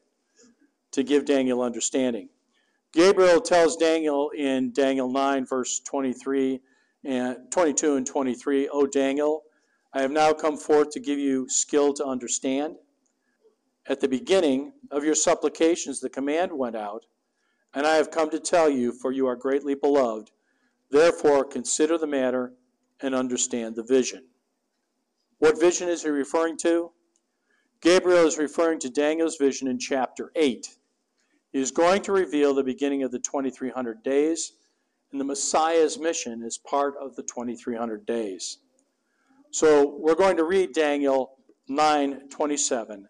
to 0.91 1.03
give 1.03 1.25
Daniel 1.25 1.61
understanding. 1.61 2.29
Gabriel 2.93 3.41
tells 3.41 3.75
Daniel 3.75 4.29
in 4.29 4.71
Daniel 4.71 5.11
9, 5.11 5.45
verse 5.45 5.79
23 5.79 6.61
and 7.03 7.37
22 7.51 7.95
and 7.95 8.05
23, 8.05 8.69
O 8.69 8.85
Daniel, 8.85 9.43
I 9.95 10.01
have 10.01 10.11
now 10.11 10.33
come 10.33 10.57
forth 10.57 10.89
to 10.89 10.99
give 10.99 11.19
you 11.19 11.47
skill 11.47 11.93
to 11.93 12.05
understand. 12.05 12.75
At 13.87 14.01
the 14.01 14.09
beginning 14.09 14.73
of 14.91 15.05
your 15.05 15.15
supplications, 15.15 16.01
the 16.01 16.09
command 16.09 16.51
went 16.51 16.75
out, 16.75 17.05
and 17.73 17.87
I 17.87 17.95
have 17.95 18.11
come 18.11 18.29
to 18.31 18.39
tell 18.39 18.69
you, 18.69 18.91
for 18.91 19.13
you 19.13 19.25
are 19.25 19.37
greatly 19.37 19.73
beloved. 19.73 20.31
Therefore, 20.91 21.45
consider 21.45 21.97
the 21.97 22.07
matter 22.07 22.51
and 22.99 23.15
understand 23.15 23.77
the 23.77 23.83
vision. 23.83 24.25
What 25.37 25.61
vision 25.61 25.87
is 25.87 26.03
he 26.03 26.09
referring 26.09 26.57
to? 26.57 26.91
Gabriel 27.79 28.27
is 28.27 28.37
referring 28.37 28.79
to 28.79 28.89
Daniel's 28.89 29.37
vision 29.37 29.69
in 29.69 29.79
chapter 29.79 30.29
8. 30.35 30.75
He 31.53 31.59
is 31.59 31.71
going 31.71 32.01
to 32.01 32.11
reveal 32.11 32.53
the 32.53 32.63
beginning 32.63 33.03
of 33.03 33.11
the 33.11 33.19
2300 33.19 34.03
days, 34.03 34.51
and 35.13 35.21
the 35.21 35.25
Messiah's 35.25 35.97
mission 35.97 36.43
is 36.43 36.57
part 36.57 36.95
of 36.99 37.15
the 37.15 37.23
2300 37.23 38.05
days. 38.05 38.57
So 39.55 39.95
we're 39.97 40.15
going 40.15 40.35
to 40.35 40.43
read 40.43 40.73
Daniel 40.73 41.37
9:27 41.69 42.89
and 42.89 43.07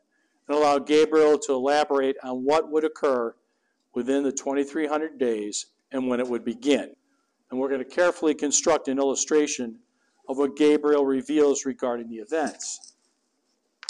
allow 0.48 0.78
Gabriel 0.78 1.40
to 1.40 1.54
elaborate 1.54 2.18
on 2.22 2.46
what 2.46 2.72
would 2.72 2.84
occur 2.84 3.34
within 3.96 4.22
the 4.22 4.32
2300 4.32 5.18
days 5.18 5.66
and 5.92 6.08
when 6.08 6.20
it 6.20 6.28
would 6.28 6.46
begin. 6.46 6.94
And 7.50 7.60
we're 7.60 7.70
going 7.70 7.84
to 7.84 7.90
carefully 7.90 8.36
construct 8.36 8.88
an 8.90 9.00
illustration 9.00 9.80
of 10.30 10.38
what 10.38 10.56
Gabriel 10.56 11.04
reveals 11.04 11.66
regarding 11.66 12.10
the 12.10 12.18
events. 12.18 12.94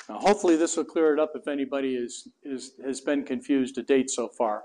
Now, 0.08 0.20
hopefully, 0.20 0.56
this 0.56 0.78
will 0.78 0.86
clear 0.86 1.14
it 1.14 1.20
up 1.20 1.34
if 1.36 1.50
anybody 1.50 1.98
is, 1.98 2.30
is, 2.42 2.72
has 2.86 3.02
been 3.02 3.26
confused 3.26 3.76
to 3.76 3.84
date 3.84 4.10
so 4.10 4.30
far. 4.30 4.64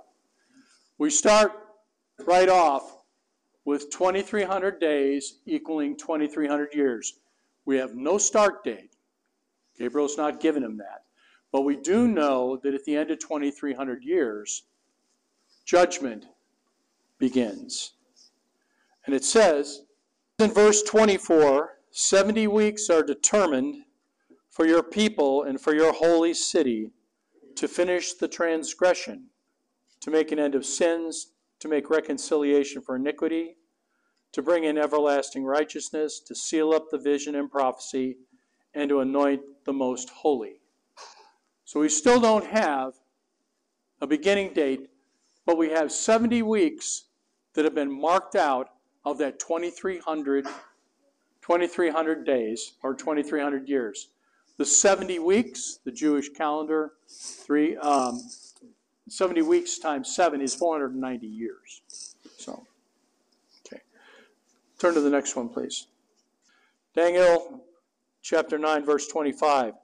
We 0.99 1.11
start 1.11 1.55
right 2.25 2.49
off 2.49 2.99
with 3.65 3.91
2,300 3.91 4.79
days 4.79 5.41
equaling 5.45 5.97
2,300 5.97 6.73
years. 6.73 7.15
We 7.65 7.77
have 7.77 7.95
no 7.95 8.19
start 8.19 8.65
date. 8.65 8.97
Gabriel's 9.79 10.17
not 10.17 10.41
giving 10.41 10.63
him 10.63 10.77
that. 10.79 11.05
But 11.53 11.63
we 11.63 11.77
do 11.77 12.07
know 12.07 12.59
that 12.63 12.75
at 12.75 12.85
the 12.85 12.97
end 12.97 13.11
of 13.11 13.19
2,300 13.19 14.05
years, 14.05 14.65
judgment 15.65 16.27
begins. 17.19 17.93
And 19.07 19.15
it 19.15 19.25
says 19.25 19.83
in 20.39 20.51
verse 20.53 20.83
24 20.83 21.77
70 21.93 22.47
weeks 22.47 22.89
are 22.89 23.03
determined 23.03 23.83
for 24.49 24.65
your 24.65 24.83
people 24.83 25.43
and 25.43 25.61
for 25.61 25.75
your 25.75 25.93
holy 25.93 26.33
city 26.33 26.93
to 27.57 27.67
finish 27.67 28.15
the 28.15 28.29
transgression, 28.29 29.27
to 30.01 30.11
make 30.11 30.31
an 30.31 30.39
end 30.39 30.55
of 30.55 30.65
sins, 30.65 31.33
to 31.59 31.69
make 31.69 31.91
reconciliation 31.91 32.81
for 32.81 32.95
iniquity, 32.95 33.57
to 34.33 34.43
bring 34.43 34.65
in 34.65 34.79
everlasting 34.79 35.45
righteousness, 35.45 36.21
to 36.21 36.35
seal 36.35 36.73
up 36.73 36.91
the 36.91 36.99
vision 36.99 37.35
and 37.35 37.51
prophecy, 37.51 38.17
and 38.75 38.89
to 38.89 39.01
anoint 39.01 39.43
the 39.65 39.73
most 39.73 40.11
holy. 40.11 40.61
So 41.65 41.81
we 41.81 41.89
still 41.89 42.21
don't 42.21 42.47
have 42.47 42.95
a 44.01 44.07
beginning 44.07 44.53
date, 44.53 44.91
but 45.45 45.59
we 45.59 45.71
have 45.71 45.93
70 45.93 46.43
weeks 46.43 47.05
that 47.55 47.65
have 47.65 47.75
been 47.75 47.93
marked 47.93 48.37
out 48.37 48.71
of 49.05 49.19
that 49.19 49.39
2300 49.39 50.47
2300 51.43 52.27
days 52.27 52.75
or 52.83 52.95
2300 52.95 53.69
years 53.69 54.09
the 54.61 54.67
70 54.67 55.21
weeks, 55.21 55.79
the 55.87 55.91
Jewish 55.91 56.29
calendar, 56.29 56.93
three, 57.09 57.79
um, 57.79 58.21
70 59.09 59.41
weeks 59.41 59.79
times 59.79 60.15
7 60.15 60.43
is 60.43 60.55
490 60.55 61.27
years. 61.27 62.10
Turn 64.81 64.95
to 64.95 65.03
the 65.03 65.11
next 65.11 65.37
one, 65.37 65.51
please. 65.51 65.89
Daniel 66.95 67.67
chapter 68.23 68.57
9, 68.57 68.83
verse 68.83 69.07
25. 69.09 69.75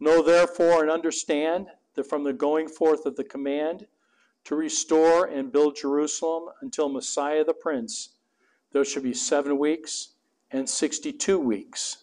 Know 0.00 0.22
therefore 0.22 0.82
and 0.82 0.90
understand 0.90 1.68
that 1.94 2.08
from 2.08 2.24
the 2.24 2.32
going 2.32 2.66
forth 2.66 3.06
of 3.06 3.14
the 3.14 3.22
command 3.22 3.86
to 4.42 4.56
restore 4.56 5.26
and 5.26 5.52
build 5.52 5.76
Jerusalem 5.76 6.48
until 6.62 6.88
Messiah 6.88 7.44
the 7.44 7.54
Prince, 7.54 8.16
there 8.72 8.84
shall 8.84 9.04
be 9.04 9.14
seven 9.14 9.56
weeks 9.56 10.14
and 10.50 10.68
62 10.68 11.38
weeks. 11.38 11.98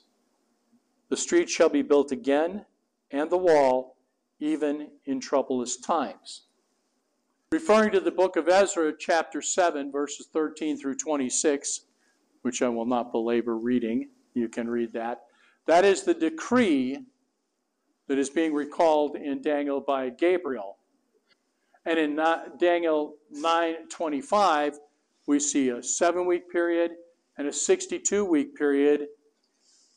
The 1.09 1.17
street 1.17 1.49
shall 1.49 1.67
be 1.67 1.81
built 1.81 2.13
again, 2.13 2.65
and 3.11 3.29
the 3.29 3.37
wall, 3.37 3.97
even 4.39 4.87
in 5.05 5.19
troublous 5.19 5.75
times. 5.75 6.43
Referring 7.51 7.91
to 7.91 7.99
the 7.99 8.09
book 8.09 8.37
of 8.37 8.47
Ezra, 8.47 8.93
chapter 8.97 9.41
7, 9.41 9.91
verses 9.91 10.29
13 10.31 10.77
through 10.77 10.95
26, 10.95 11.81
which 12.41 12.61
I 12.61 12.69
will 12.69 12.85
not 12.85 13.11
belabor 13.11 13.57
reading, 13.57 14.09
you 14.33 14.49
can 14.49 14.69
read 14.69 14.93
that. 14.93 15.23
That 15.67 15.85
is 15.85 16.03
the 16.03 16.13
decree 16.13 16.99
that 18.07 18.17
is 18.17 18.29
being 18.29 18.53
recalled 18.53 19.15
in 19.15 19.41
Daniel 19.41 19.79
by 19.79 20.09
Gabriel. 20.09 20.77
And 21.85 21.99
in 21.99 22.15
Daniel 22.59 23.15
9:25, 23.33 24.75
we 25.27 25.39
see 25.39 25.69
a 25.69 25.77
7-week 25.77 26.51
period 26.51 26.91
and 27.37 27.47
a 27.47 27.51
62-week 27.51 28.55
period 28.55 29.07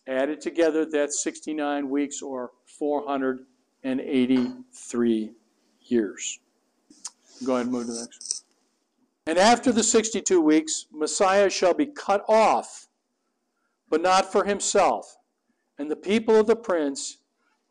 Added 0.06 0.42
together, 0.42 0.84
that's 0.84 1.22
69 1.22 1.88
weeks 1.88 2.20
or 2.20 2.50
483 2.66 5.32
years. 5.80 6.38
Go 7.44 7.54
ahead 7.54 7.66
and 7.66 7.72
move 7.72 7.86
to 7.86 7.92
the 7.92 8.00
next. 8.00 8.33
And 9.26 9.38
after 9.38 9.72
the 9.72 9.82
62 9.82 10.40
weeks, 10.40 10.86
Messiah 10.92 11.48
shall 11.48 11.74
be 11.74 11.86
cut 11.86 12.24
off, 12.28 12.88
but 13.88 14.02
not 14.02 14.30
for 14.30 14.44
himself. 14.44 15.16
And 15.78 15.90
the 15.90 15.96
people 15.96 16.36
of 16.36 16.46
the 16.46 16.56
prince 16.56 17.18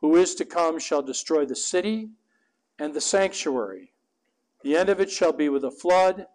who 0.01 0.15
is 0.15 0.35
to 0.35 0.45
come 0.45 0.79
shall 0.79 1.01
destroy 1.01 1.45
the 1.45 1.55
city 1.55 2.09
and 2.79 2.93
the 2.93 3.01
sanctuary. 3.01 3.93
The 4.63 4.75
end 4.75 4.89
of 4.89 4.99
it 4.99 5.11
shall 5.11 5.31
be 5.31 5.49
with 5.49 5.63
a 5.63 5.71
flood 5.71 6.25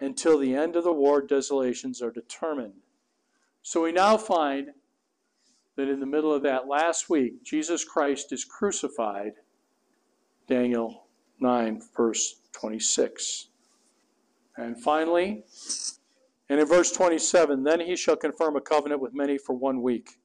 until 0.00 0.38
the 0.38 0.54
end 0.54 0.76
of 0.76 0.84
the 0.84 0.92
war 0.92 1.20
desolations 1.20 2.00
are 2.00 2.10
determined. 2.10 2.74
So 3.62 3.82
we 3.82 3.92
now 3.92 4.16
find 4.16 4.68
that 5.76 5.88
in 5.88 6.00
the 6.00 6.06
middle 6.06 6.32
of 6.32 6.42
that 6.42 6.68
last 6.68 7.10
week, 7.10 7.44
Jesus 7.44 7.84
Christ 7.84 8.32
is 8.32 8.44
crucified, 8.44 9.32
Daniel 10.48 11.06
9, 11.40 11.82
verse 11.96 12.40
26. 12.52 13.48
And 14.56 14.80
finally, 14.80 15.44
and 16.48 16.60
in 16.60 16.66
verse 16.66 16.92
27, 16.92 17.64
then 17.64 17.80
he 17.80 17.96
shall 17.96 18.16
confirm 18.16 18.56
a 18.56 18.60
covenant 18.60 19.00
with 19.00 19.14
many 19.14 19.38
for 19.38 19.54
one 19.54 19.82
week. 19.82 20.18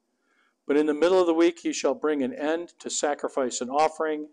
But 0.66 0.76
in 0.76 0.86
the 0.86 0.94
middle 0.94 1.20
of 1.20 1.26
the 1.26 1.34
week 1.34 1.60
he 1.60 1.72
shall 1.72 1.94
bring 1.94 2.22
an 2.22 2.32
end 2.32 2.74
to 2.78 2.90
sacrifice 2.90 3.60
and 3.60 3.70
offering, 3.70 4.28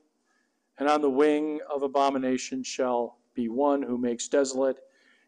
and 0.77 0.87
on 0.87 1.01
the 1.01 1.09
wing 1.09 1.59
of 1.73 1.81
abomination 1.81 2.63
shall 2.63 3.17
be 3.33 3.49
one 3.49 3.81
who 3.81 3.97
makes 3.97 4.27
desolate, 4.27 4.77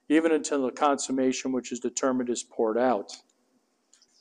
even 0.07 0.31
until 0.31 0.63
the 0.65 0.71
consummation 0.71 1.51
which 1.51 1.71
is 1.71 1.79
determined 1.79 2.29
is 2.29 2.43
poured 2.43 2.77
out. 2.77 3.13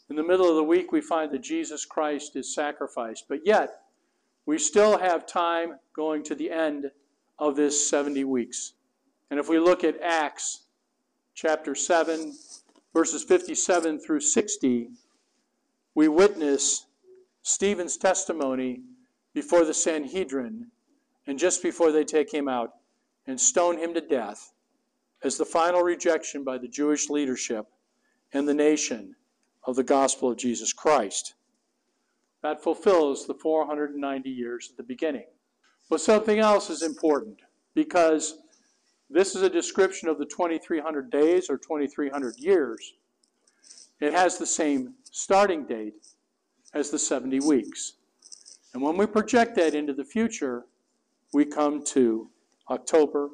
In 0.08 0.16
the 0.16 0.22
middle 0.22 0.48
of 0.48 0.56
the 0.56 0.64
week, 0.64 0.90
we 0.90 1.02
find 1.02 1.30
that 1.32 1.42
Jesus 1.42 1.84
Christ 1.84 2.34
is 2.34 2.54
sacrificed. 2.54 3.26
But 3.28 3.40
yet, 3.44 3.82
we 4.46 4.56
still 4.56 4.96
have 4.96 5.26
time 5.26 5.78
going 5.94 6.22
to 6.24 6.34
the 6.34 6.50
end 6.50 6.90
of 7.38 7.56
this 7.56 7.88
70 7.88 8.24
weeks. 8.24 8.72
And 9.30 9.38
if 9.38 9.48
we 9.48 9.58
look 9.58 9.84
at 9.84 10.00
Acts 10.00 10.62
chapter 11.34 11.74
7, 11.74 12.34
verses 12.94 13.22
57 13.24 14.00
through 14.00 14.20
60, 14.20 14.88
we 15.94 16.08
witness 16.08 16.86
Stephen's 17.42 17.96
testimony 17.96 18.82
before 19.34 19.64
the 19.64 19.74
Sanhedrin, 19.74 20.68
and 21.26 21.38
just 21.38 21.62
before 21.62 21.92
they 21.92 22.04
take 22.04 22.32
him 22.32 22.48
out 22.48 22.72
and 23.26 23.38
stone 23.38 23.78
him 23.78 23.94
to 23.94 24.00
death, 24.00 24.52
as 25.22 25.36
the 25.36 25.44
final 25.44 25.82
rejection 25.82 26.44
by 26.44 26.56
the 26.56 26.68
Jewish 26.68 27.10
leadership 27.10 27.66
and 28.32 28.48
the 28.48 28.54
nation 28.54 29.14
of 29.64 29.76
the 29.76 29.84
gospel 29.84 30.30
of 30.30 30.38
Jesus 30.38 30.72
Christ. 30.72 31.34
That 32.42 32.62
fulfills 32.62 33.26
the 33.26 33.34
490 33.34 34.30
years 34.30 34.68
at 34.70 34.76
the 34.76 34.82
beginning. 34.82 35.26
But 35.90 36.00
something 36.00 36.38
else 36.38 36.70
is 36.70 36.82
important 36.82 37.40
because 37.74 38.38
this 39.10 39.34
is 39.34 39.42
a 39.42 39.50
description 39.50 40.08
of 40.08 40.18
the 40.18 40.26
2300 40.26 41.10
days 41.10 41.48
or 41.48 41.56
2300 41.56 42.38
years. 42.38 42.94
It 44.00 44.12
has 44.12 44.38
the 44.38 44.46
same 44.46 44.94
starting 45.10 45.64
date 45.64 45.94
as 46.74 46.90
the 46.90 46.98
70 46.98 47.40
weeks. 47.40 47.94
And 48.74 48.82
when 48.82 48.96
we 48.96 49.06
project 49.06 49.56
that 49.56 49.74
into 49.74 49.92
the 49.92 50.04
future, 50.04 50.66
we 51.32 51.44
come 51.44 51.82
to 51.86 52.28
October 52.70 53.30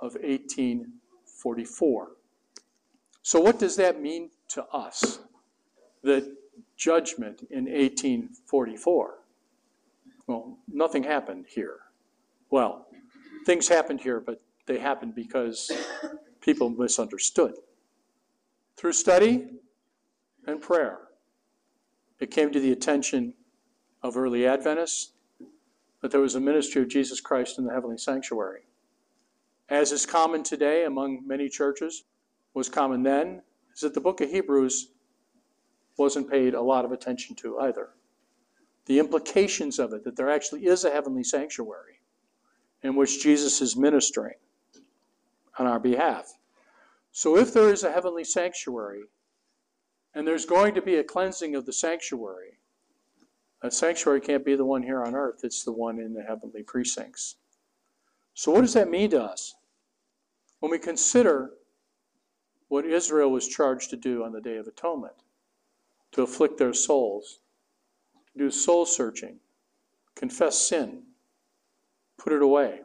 of 0.00 0.14
1844. 0.14 2.08
So, 3.22 3.40
what 3.40 3.58
does 3.58 3.76
that 3.76 4.00
mean 4.00 4.30
to 4.48 4.64
us? 4.66 5.18
The 6.02 6.36
judgment 6.76 7.46
in 7.50 7.64
1844. 7.64 9.14
Well, 10.26 10.58
nothing 10.72 11.02
happened 11.02 11.46
here. 11.48 11.78
Well, 12.50 12.86
things 13.46 13.68
happened 13.68 14.00
here, 14.00 14.20
but 14.20 14.40
they 14.66 14.78
happened 14.78 15.14
because 15.14 15.70
people 16.40 16.70
misunderstood. 16.70 17.54
Through 18.76 18.92
study 18.92 19.46
and 20.46 20.60
prayer, 20.60 20.98
it 22.20 22.30
came 22.30 22.52
to 22.52 22.60
the 22.60 22.72
attention 22.72 23.34
of 24.02 24.16
early 24.16 24.46
Adventists 24.46 25.12
that 26.02 26.10
there 26.10 26.20
was 26.20 26.34
a 26.34 26.40
ministry 26.40 26.82
of 26.82 26.88
Jesus 26.88 27.20
Christ 27.20 27.58
in 27.58 27.64
the 27.64 27.72
heavenly 27.72 27.98
sanctuary. 27.98 28.62
As 29.68 29.92
is 29.92 30.06
common 30.06 30.42
today 30.42 30.84
among 30.84 31.26
many 31.26 31.48
churches, 31.48 32.04
was 32.54 32.68
common 32.68 33.02
then, 33.02 33.42
is 33.74 33.80
that 33.80 33.94
the 33.94 34.00
book 34.00 34.20
of 34.20 34.30
Hebrews 34.30 34.88
wasn't 35.96 36.30
paid 36.30 36.54
a 36.54 36.62
lot 36.62 36.84
of 36.84 36.92
attention 36.92 37.34
to 37.36 37.58
either. 37.60 37.90
The 38.86 38.98
implications 38.98 39.78
of 39.78 39.92
it, 39.92 40.04
that 40.04 40.16
there 40.16 40.30
actually 40.30 40.66
is 40.66 40.84
a 40.84 40.90
heavenly 40.90 41.24
sanctuary 41.24 42.00
in 42.82 42.94
which 42.94 43.22
Jesus 43.22 43.60
is 43.60 43.76
ministering 43.76 44.34
on 45.58 45.66
our 45.66 45.80
behalf. 45.80 46.32
So 47.12 47.36
if 47.36 47.52
there 47.52 47.72
is 47.72 47.82
a 47.82 47.92
heavenly 47.92 48.24
sanctuary, 48.24 49.04
and 50.14 50.26
there's 50.26 50.46
going 50.46 50.74
to 50.74 50.82
be 50.82 50.96
a 50.96 51.04
cleansing 51.04 51.54
of 51.54 51.66
the 51.66 51.72
sanctuary, 51.72 52.58
a 53.62 53.70
sanctuary 53.70 54.20
can't 54.20 54.44
be 54.44 54.54
the 54.54 54.64
one 54.64 54.82
here 54.82 55.02
on 55.02 55.14
earth, 55.14 55.40
it's 55.42 55.64
the 55.64 55.72
one 55.72 55.98
in 55.98 56.12
the 56.12 56.22
heavenly 56.22 56.62
precincts. 56.62 57.36
So, 58.34 58.52
what 58.52 58.60
does 58.60 58.74
that 58.74 58.90
mean 58.90 59.10
to 59.10 59.22
us? 59.22 59.54
When 60.60 60.70
we 60.70 60.78
consider 60.78 61.52
what 62.68 62.84
Israel 62.84 63.30
was 63.30 63.48
charged 63.48 63.90
to 63.90 63.96
do 63.96 64.24
on 64.24 64.32
the 64.32 64.40
Day 64.40 64.56
of 64.56 64.66
Atonement 64.66 65.14
to 66.12 66.22
afflict 66.22 66.58
their 66.58 66.74
souls, 66.74 67.40
do 68.36 68.50
soul 68.50 68.84
searching, 68.84 69.38
confess 70.14 70.58
sin, 70.58 71.02
put 72.18 72.32
it 72.32 72.42
away, 72.42 72.80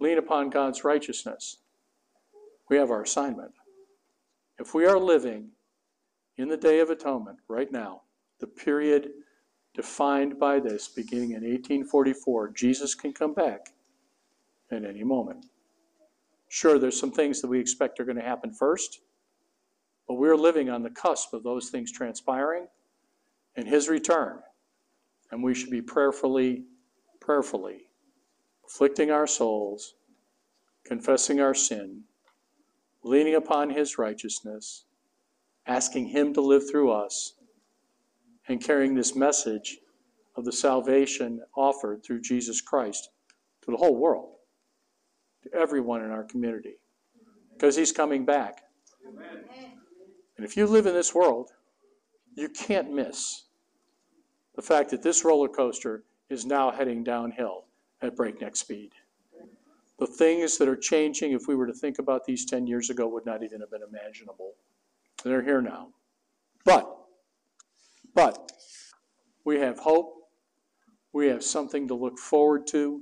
lean 0.00 0.18
upon 0.18 0.50
God's 0.50 0.84
righteousness. 0.84 1.58
We 2.68 2.76
have 2.76 2.90
our 2.90 3.02
assignment. 3.02 3.52
If 4.58 4.74
we 4.74 4.84
are 4.86 4.98
living 4.98 5.50
in 6.36 6.48
the 6.48 6.56
Day 6.56 6.80
of 6.80 6.90
Atonement 6.90 7.38
right 7.48 7.70
now, 7.70 8.02
the 8.40 8.46
period 8.46 9.10
defined 9.74 10.38
by 10.38 10.60
this 10.60 10.88
beginning 10.88 11.30
in 11.30 11.42
1844, 11.42 12.50
Jesus 12.50 12.94
can 12.94 13.12
come 13.12 13.34
back 13.34 13.72
at 14.70 14.84
any 14.84 15.04
moment. 15.04 15.46
Sure, 16.48 16.78
there's 16.78 16.98
some 16.98 17.12
things 17.12 17.40
that 17.40 17.48
we 17.48 17.60
expect 17.60 18.00
are 18.00 18.04
going 18.04 18.16
to 18.16 18.22
happen 18.22 18.52
first, 18.52 19.00
but 20.06 20.14
we're 20.14 20.36
living 20.36 20.70
on 20.70 20.82
the 20.82 20.90
cusp 20.90 21.34
of 21.34 21.42
those 21.42 21.68
things 21.68 21.92
transpiring 21.92 22.66
and 23.56 23.68
his 23.68 23.88
return. 23.88 24.38
And 25.30 25.42
we 25.42 25.54
should 25.54 25.70
be 25.70 25.82
prayerfully, 25.82 26.64
prayerfully 27.20 27.87
afflicting 28.68 29.10
our 29.10 29.26
souls, 29.26 29.94
confessing 30.84 31.40
our 31.40 31.54
sin, 31.54 32.02
leaning 33.02 33.34
upon 33.34 33.70
his 33.70 33.96
righteousness, 33.98 34.84
asking 35.66 36.06
him 36.08 36.34
to 36.34 36.40
live 36.40 36.68
through 36.70 36.92
us, 36.92 37.34
and 38.46 38.62
carrying 38.62 38.94
this 38.94 39.16
message 39.16 39.78
of 40.36 40.44
the 40.44 40.52
salvation 40.52 41.40
offered 41.56 42.02
through 42.02 42.20
Jesus 42.20 42.60
Christ 42.60 43.10
to 43.62 43.70
the 43.70 43.76
whole 43.76 43.96
world, 43.96 44.34
to 45.42 45.54
everyone 45.54 46.02
in 46.02 46.10
our 46.10 46.24
community, 46.24 46.76
because 47.54 47.76
he's 47.76 47.92
coming 47.92 48.24
back. 48.24 48.62
Amen. 49.06 49.44
And 50.36 50.46
if 50.46 50.56
you 50.56 50.66
live 50.66 50.86
in 50.86 50.94
this 50.94 51.14
world, 51.14 51.50
you 52.34 52.48
can't 52.48 52.92
miss 52.92 53.44
the 54.56 54.62
fact 54.62 54.90
that 54.90 55.02
this 55.02 55.24
roller 55.24 55.48
coaster 55.48 56.04
is 56.28 56.44
now 56.44 56.70
heading 56.70 57.02
downhill 57.02 57.64
at 58.02 58.16
breakneck 58.16 58.56
speed. 58.56 58.90
The 59.98 60.06
things 60.06 60.56
that 60.58 60.68
are 60.68 60.76
changing, 60.76 61.32
if 61.32 61.48
we 61.48 61.56
were 61.56 61.66
to 61.66 61.72
think 61.72 61.98
about 61.98 62.24
these 62.24 62.44
10 62.44 62.68
years 62.68 62.88
ago, 62.88 63.08
would 63.08 63.26
not 63.26 63.42
even 63.42 63.58
have 63.60 63.70
been 63.70 63.82
imaginable. 63.82 64.52
They're 65.24 65.42
here 65.42 65.60
now. 65.60 65.88
But, 66.64 66.88
but, 68.14 68.52
we 69.44 69.58
have 69.58 69.78
hope. 69.78 70.14
We 71.12 71.26
have 71.28 71.42
something 71.42 71.88
to 71.88 71.94
look 71.94 72.18
forward 72.18 72.66
to. 72.68 73.00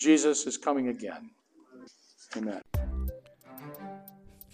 Jesus 0.00 0.46
is 0.46 0.56
coming 0.56 0.88
again. 0.88 1.30
Amen. 2.36 2.62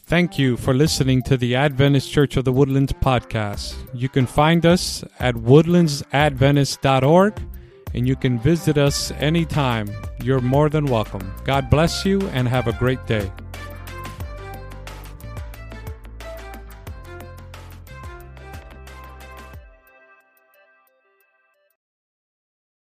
Thank 0.06 0.38
you 0.38 0.56
for 0.56 0.72
listening 0.74 1.22
to 1.22 1.36
the 1.36 1.54
Adventist 1.54 2.10
Church 2.10 2.36
of 2.36 2.44
the 2.44 2.50
Woodlands 2.50 2.92
podcast. 2.94 3.76
You 3.94 4.08
can 4.08 4.26
find 4.26 4.66
us 4.66 5.04
at 5.20 5.36
woodlandsadventist.org 5.36 7.49
and 7.94 8.06
you 8.06 8.16
can 8.16 8.38
visit 8.38 8.78
us 8.78 9.10
anytime. 9.12 9.90
You're 10.22 10.40
more 10.40 10.68
than 10.68 10.86
welcome. 10.86 11.32
God 11.44 11.70
bless 11.70 12.04
you 12.04 12.20
and 12.28 12.48
have 12.48 12.66
a 12.66 12.72
great 12.72 13.06
day. 13.06 13.30